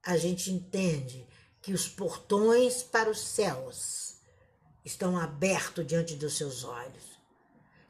a 0.03 0.17
gente 0.17 0.51
entende 0.51 1.25
que 1.62 1.73
os 1.73 1.87
portões 1.87 2.83
para 2.83 3.09
os 3.09 3.21
céus 3.21 4.17
estão 4.85 5.17
abertos 5.17 5.87
diante 5.87 6.17
dos 6.17 6.37
seus 6.37 6.64
olhos 6.64 7.17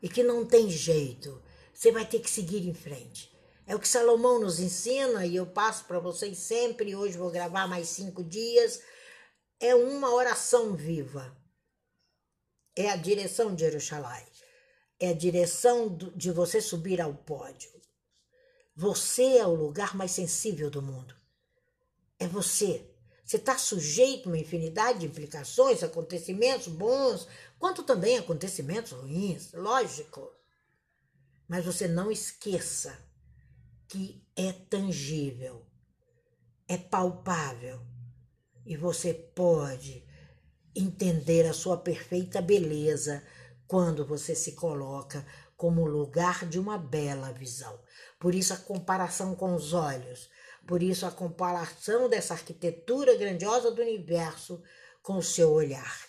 e 0.03 0.09
que 0.11 0.23
não 0.23 0.45
tem 0.45 0.69
jeito, 0.69 1.43
você 1.73 1.91
vai 1.91 2.05
ter 2.05 2.21
que 2.21 2.29
seguir 2.29 2.69
em 2.69 2.75
frente. 2.75 3.35
É 3.67 3.75
o 3.75 3.81
que 3.81 3.89
Salomão 3.89 4.39
nos 4.39 4.61
ensina 4.61 5.25
e 5.25 5.35
eu 5.35 5.47
passo 5.47 5.87
para 5.87 5.99
vocês 5.99 6.37
sempre. 6.37 6.95
Hoje 6.95 7.17
vou 7.17 7.31
gravar 7.31 7.67
mais 7.67 7.89
cinco 7.89 8.23
dias. 8.23 8.83
É 9.59 9.75
uma 9.75 10.13
oração 10.13 10.75
viva 10.75 11.43
é 12.77 12.91
a 12.91 12.97
direção 12.97 13.55
de 13.55 13.63
Jerusalém, 13.63 14.27
é 14.99 15.09
a 15.09 15.15
direção 15.15 15.97
de 16.15 16.31
você 16.31 16.61
subir 16.61 17.01
ao 17.01 17.15
pódio. 17.15 17.71
Você 18.77 19.39
é 19.39 19.47
o 19.47 19.55
lugar 19.55 19.95
mais 19.97 20.11
sensível 20.11 20.69
do 20.71 20.83
mundo. 20.83 21.15
É 22.19 22.27
você. 22.27 22.91
Você 23.25 23.37
está 23.37 23.57
sujeito 23.57 24.29
a 24.29 24.33
uma 24.33 24.39
infinidade 24.39 25.01
de 25.01 25.07
implicações, 25.07 25.83
acontecimentos 25.83 26.69
bons, 26.69 27.27
quanto 27.59 27.83
também 27.83 28.19
acontecimentos 28.19 28.93
ruins, 28.93 29.53
lógico. 29.53 30.31
Mas 31.49 31.65
você 31.65 31.87
não 31.87 32.11
esqueça 32.11 32.99
que 33.89 34.27
é 34.37 34.53
tangível, 34.53 35.65
é 36.67 36.77
palpável 36.77 37.81
e 38.67 38.77
você 38.77 39.15
pode 39.15 40.04
entender 40.75 41.47
a 41.47 41.53
sua 41.53 41.77
perfeita 41.77 42.41
beleza 42.41 43.23
quando 43.67 44.05
você 44.05 44.35
se 44.35 44.53
coloca 44.53 45.27
como 45.57 45.87
lugar 45.87 46.47
de 46.47 46.59
uma 46.59 46.77
bela 46.77 47.33
visão. 47.33 47.79
Por 48.19 48.35
isso 48.35 48.53
a 48.53 48.57
comparação 48.57 49.35
com 49.35 49.55
os 49.55 49.73
olhos, 49.73 50.29
por 50.67 50.83
isso 50.83 51.07
a 51.07 51.11
comparação 51.11 52.09
dessa 52.09 52.35
arquitetura 52.35 53.17
grandiosa 53.17 53.71
do 53.71 53.83
universo 53.83 54.63
com 55.03 55.17
o 55.19 55.23
seu 55.23 55.53
olhar. 55.53 56.09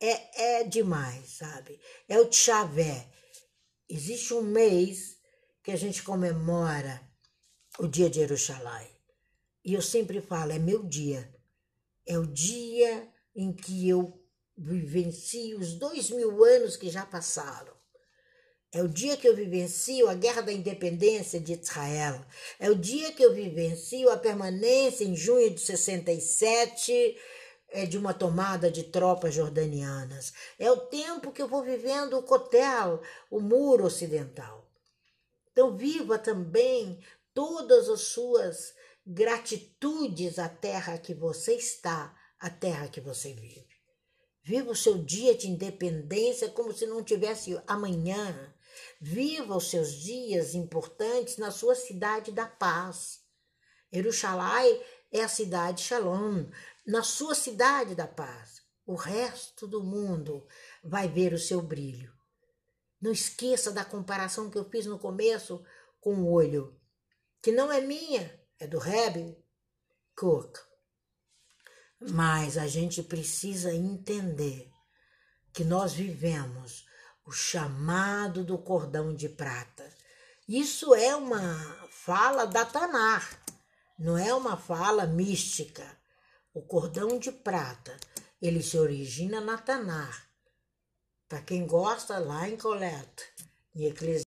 É, 0.00 0.60
é 0.60 0.64
demais, 0.64 1.38
sabe? 1.38 1.80
É 2.08 2.18
o 2.20 2.26
Tchavé. 2.26 3.08
Existe 3.88 4.32
um 4.34 4.42
mês 4.42 5.18
que 5.62 5.72
a 5.72 5.76
gente 5.76 6.02
comemora 6.02 7.00
o 7.78 7.86
dia 7.86 8.08
de 8.08 8.20
Jerusalém. 8.20 8.88
E 9.64 9.74
eu 9.74 9.82
sempre 9.82 10.20
falo, 10.20 10.52
é 10.52 10.58
meu 10.58 10.84
dia. 10.84 11.34
É 12.06 12.18
o 12.18 12.26
dia 12.26 13.12
em 13.38 13.52
que 13.52 13.88
eu 13.88 14.20
vivencio 14.56 15.60
os 15.60 15.74
dois 15.74 16.10
mil 16.10 16.42
anos 16.42 16.76
que 16.76 16.90
já 16.90 17.06
passaram. 17.06 17.72
É 18.72 18.82
o 18.82 18.88
dia 18.88 19.16
que 19.16 19.28
eu 19.28 19.34
vivencio 19.34 20.08
a 20.08 20.14
guerra 20.14 20.42
da 20.42 20.52
independência 20.52 21.38
de 21.38 21.52
Israel. 21.52 22.20
É 22.58 22.68
o 22.68 22.74
dia 22.74 23.12
que 23.12 23.24
eu 23.24 23.32
vivencio 23.32 24.10
a 24.10 24.16
permanência 24.16 25.04
em 25.04 25.14
junho 25.14 25.54
de 25.54 25.60
67 25.60 27.16
é, 27.68 27.86
de 27.86 27.96
uma 27.96 28.12
tomada 28.12 28.68
de 28.68 28.82
tropas 28.82 29.32
jordanianas. 29.32 30.32
É 30.58 30.68
o 30.72 30.80
tempo 30.88 31.30
que 31.30 31.40
eu 31.40 31.46
vou 31.46 31.62
vivendo 31.62 32.18
o 32.18 32.22
Cotel, 32.24 33.00
o 33.30 33.40
muro 33.40 33.84
ocidental. 33.84 34.68
Então, 35.52 35.76
viva 35.76 36.18
também 36.18 37.00
todas 37.32 37.88
as 37.88 38.00
suas 38.00 38.74
gratitudes 39.06 40.40
à 40.40 40.48
terra 40.48 40.98
que 40.98 41.14
você 41.14 41.54
está 41.54 42.17
a 42.40 42.50
terra 42.50 42.88
que 42.88 43.00
você 43.00 43.32
vive. 43.32 43.66
Viva 44.42 44.70
o 44.70 44.76
seu 44.76 44.96
dia 44.96 45.34
de 45.34 45.48
independência 45.48 46.48
como 46.48 46.72
se 46.72 46.86
não 46.86 47.02
tivesse 47.02 47.60
amanhã. 47.66 48.54
Viva 49.00 49.56
os 49.56 49.68
seus 49.68 49.92
dias 49.92 50.54
importantes 50.54 51.36
na 51.36 51.50
sua 51.50 51.74
cidade 51.74 52.32
da 52.32 52.46
paz. 52.46 53.20
Jerusalém 53.92 54.82
é 55.12 55.22
a 55.22 55.28
cidade 55.28 55.82
Shalom, 55.82 56.46
na 56.86 57.02
sua 57.02 57.34
cidade 57.34 57.94
da 57.94 58.06
paz. 58.06 58.62
O 58.86 58.94
resto 58.94 59.66
do 59.66 59.82
mundo 59.82 60.46
vai 60.82 61.08
ver 61.08 61.34
o 61.34 61.38
seu 61.38 61.60
brilho. 61.60 62.12
Não 63.00 63.12
esqueça 63.12 63.70
da 63.70 63.84
comparação 63.84 64.50
que 64.50 64.58
eu 64.58 64.64
fiz 64.64 64.86
no 64.86 64.98
começo 64.98 65.62
com 66.00 66.14
o 66.14 66.32
olho, 66.32 66.74
que 67.42 67.52
não 67.52 67.70
é 67.70 67.80
minha, 67.80 68.40
é 68.58 68.66
do 68.66 68.78
Reb 68.78 69.36
Cook. 70.16 70.67
Mas 72.00 72.56
a 72.56 72.66
gente 72.66 73.02
precisa 73.02 73.74
entender 73.74 74.70
que 75.52 75.64
nós 75.64 75.92
vivemos 75.92 76.86
o 77.26 77.32
chamado 77.32 78.44
do 78.44 78.56
cordão 78.56 79.14
de 79.14 79.28
prata. 79.28 79.88
Isso 80.48 80.94
é 80.94 81.14
uma 81.16 81.88
fala 81.90 82.46
da 82.46 82.64
Tanar, 82.64 83.42
não 83.98 84.16
é 84.16 84.32
uma 84.32 84.56
fala 84.56 85.06
mística. 85.06 85.84
O 86.54 86.62
cordão 86.62 87.18
de 87.18 87.30
prata, 87.30 87.98
ele 88.40 88.62
se 88.62 88.78
origina 88.78 89.40
na 89.40 89.58
Tanar. 89.58 90.28
Para 91.28 91.42
quem 91.42 91.66
gosta, 91.66 92.18
lá 92.18 92.48
em 92.48 92.56
Coleta, 92.56 93.22
em 93.74 93.84
Eclesiastes 93.86 94.28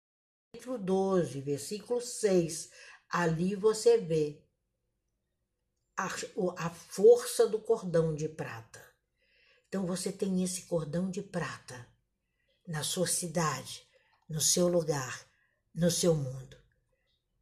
capítulo 0.61 0.79
12, 0.79 1.41
versículo 1.41 2.01
6. 2.01 2.71
Ali 3.09 3.55
você 3.55 3.99
vê 3.99 4.43
a, 6.07 6.67
a 6.67 6.71
força 6.71 7.47
do 7.47 7.59
cordão 7.59 8.15
de 8.15 8.29
prata. 8.29 8.85
Então 9.69 9.87
você 9.87 10.11
tem 10.11 10.43
esse 10.43 10.63
cordão 10.63 11.11
de 11.11 11.23
prata 11.23 11.87
na 12.67 12.83
sua 12.83 13.07
cidade, 13.07 13.87
no 14.29 14.41
seu 14.41 14.69
lugar, 14.69 15.27
no 15.75 15.91
seu 15.91 16.15
mundo. 16.15 16.57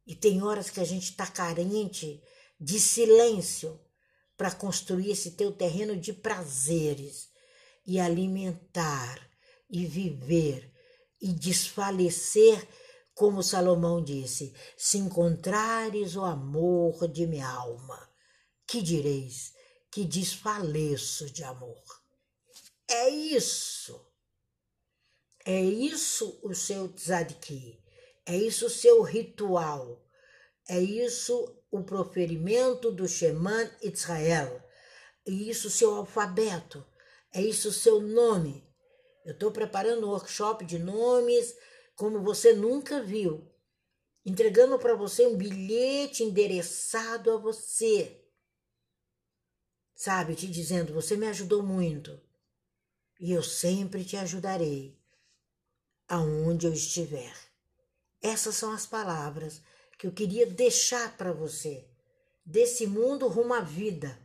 E 0.05 0.15
tem 0.15 0.41
horas 0.43 0.69
que 0.69 0.79
a 0.79 0.83
gente 0.85 1.11
está 1.11 1.27
carente 1.27 2.21
de 2.59 2.79
silêncio 2.79 3.79
para 4.35 4.51
construir 4.51 5.11
esse 5.11 5.31
teu 5.31 5.51
terreno 5.51 5.95
de 5.95 6.13
prazeres 6.13 7.29
e 7.85 7.99
alimentar 7.99 9.19
e 9.69 9.85
viver 9.85 10.71
e 11.21 11.33
desfalecer, 11.33 12.67
como 13.13 13.43
Salomão 13.43 14.03
disse: 14.03 14.53
se 14.77 14.97
encontrares 14.97 16.15
o 16.15 16.23
amor 16.23 17.07
de 17.07 17.27
minha 17.27 17.49
alma, 17.49 18.08
que 18.69 18.81
direis 18.83 19.53
que 19.91 20.05
desfaleço 20.05 21.29
de 21.31 21.43
amor? 21.43 21.83
É 22.87 23.09
isso. 23.09 24.07
É 25.43 25.59
isso 25.59 26.39
o 26.43 26.53
seu 26.53 26.87
tzadiki. 26.89 27.83
É 28.25 28.37
isso 28.37 28.67
o 28.67 28.69
seu 28.69 29.01
ritual. 29.01 30.05
É 30.67 30.79
isso 30.79 31.57
o 31.71 31.83
proferimento 31.83 32.91
do 32.91 33.07
Sheman 33.07 33.71
Israel. 33.81 34.63
É 35.25 35.31
isso 35.31 35.67
o 35.67 35.71
seu 35.71 35.95
alfabeto. 35.95 36.85
É 37.33 37.41
isso 37.41 37.69
o 37.69 37.73
seu 37.73 37.99
nome. 37.99 38.63
Eu 39.25 39.33
estou 39.33 39.51
preparando 39.51 40.05
um 40.05 40.11
workshop 40.11 40.63
de 40.63 40.77
nomes 40.77 41.55
como 41.95 42.21
você 42.21 42.53
nunca 42.53 43.01
viu, 43.01 43.51
entregando 44.25 44.77
para 44.77 44.93
você 44.93 45.25
um 45.25 45.35
bilhete 45.35 46.23
endereçado 46.23 47.31
a 47.31 47.37
você. 47.37 48.28
Sabe, 49.99 50.33
te 50.33 50.47
dizendo: 50.47 50.93
você 50.93 51.17
me 51.17 51.27
ajudou 51.27 51.61
muito 51.61 52.17
e 53.19 53.33
eu 53.33 53.43
sempre 53.43 54.05
te 54.05 54.15
ajudarei 54.15 54.97
aonde 56.07 56.65
eu 56.65 56.71
estiver. 56.71 57.35
Essas 58.21 58.55
são 58.55 58.71
as 58.71 58.87
palavras 58.87 59.61
que 59.97 60.07
eu 60.07 60.13
queria 60.13 60.45
deixar 60.45 61.17
para 61.17 61.33
você 61.33 61.85
desse 62.45 62.87
mundo 62.87 63.27
rumo 63.27 63.53
à 63.53 63.59
vida, 63.59 64.17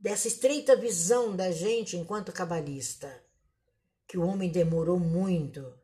dessa 0.00 0.26
estreita 0.26 0.74
visão 0.74 1.36
da 1.36 1.52
gente 1.52 1.94
enquanto 1.94 2.32
cabalista 2.32 3.22
que 4.08 4.16
o 4.16 4.26
homem 4.26 4.50
demorou 4.50 4.98
muito 4.98 5.78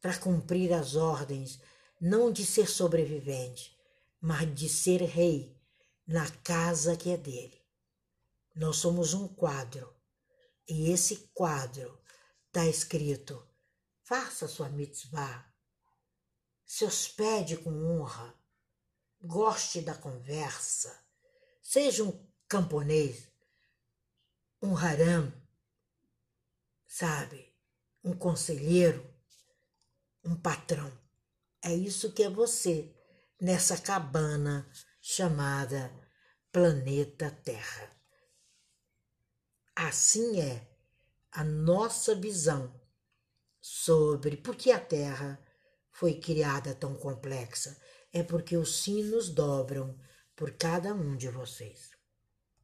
para 0.00 0.18
cumprir 0.18 0.72
as 0.72 0.96
ordens, 0.96 1.60
não 2.00 2.32
de 2.32 2.44
ser 2.44 2.68
sobrevivente, 2.68 3.78
mas 4.20 4.52
de 4.52 4.68
ser 4.68 5.00
rei 5.02 5.56
na 6.04 6.28
casa 6.42 6.96
que 6.96 7.10
é 7.10 7.16
dele. 7.16 7.59
Nós 8.60 8.76
somos 8.76 9.14
um 9.14 9.26
quadro, 9.26 9.90
e 10.68 10.90
esse 10.90 11.30
quadro 11.32 11.98
está 12.46 12.66
escrito: 12.66 13.42
faça 14.02 14.46
sua 14.46 14.68
mitzvah, 14.68 15.50
se 16.66 16.84
hospede 16.84 17.56
com 17.56 17.70
honra, 17.70 18.38
goste 19.18 19.80
da 19.80 19.94
conversa, 19.94 20.94
seja 21.62 22.04
um 22.04 22.30
camponês, 22.46 23.32
um 24.60 24.76
haram, 24.76 25.32
sabe? 26.86 27.56
Um 28.04 28.14
conselheiro, 28.14 29.10
um 30.22 30.38
patrão. 30.38 30.92
É 31.64 31.72
isso 31.72 32.12
que 32.12 32.22
é 32.22 32.28
você 32.28 32.94
nessa 33.40 33.78
cabana 33.78 34.70
chamada 35.00 35.90
planeta 36.52 37.30
Terra. 37.42 37.99
Assim 39.82 40.38
é 40.42 40.68
a 41.32 41.42
nossa 41.42 42.14
visão 42.14 42.70
sobre 43.62 44.36
por 44.36 44.54
que 44.54 44.70
a 44.70 44.78
Terra 44.78 45.42
foi 45.90 46.20
criada 46.20 46.74
tão 46.74 46.94
complexa. 46.94 47.80
É 48.12 48.22
porque 48.22 48.58
os 48.58 48.82
sinos 48.82 49.30
dobram 49.30 49.98
por 50.36 50.50
cada 50.52 50.92
um 50.92 51.16
de 51.16 51.30
vocês. 51.30 51.89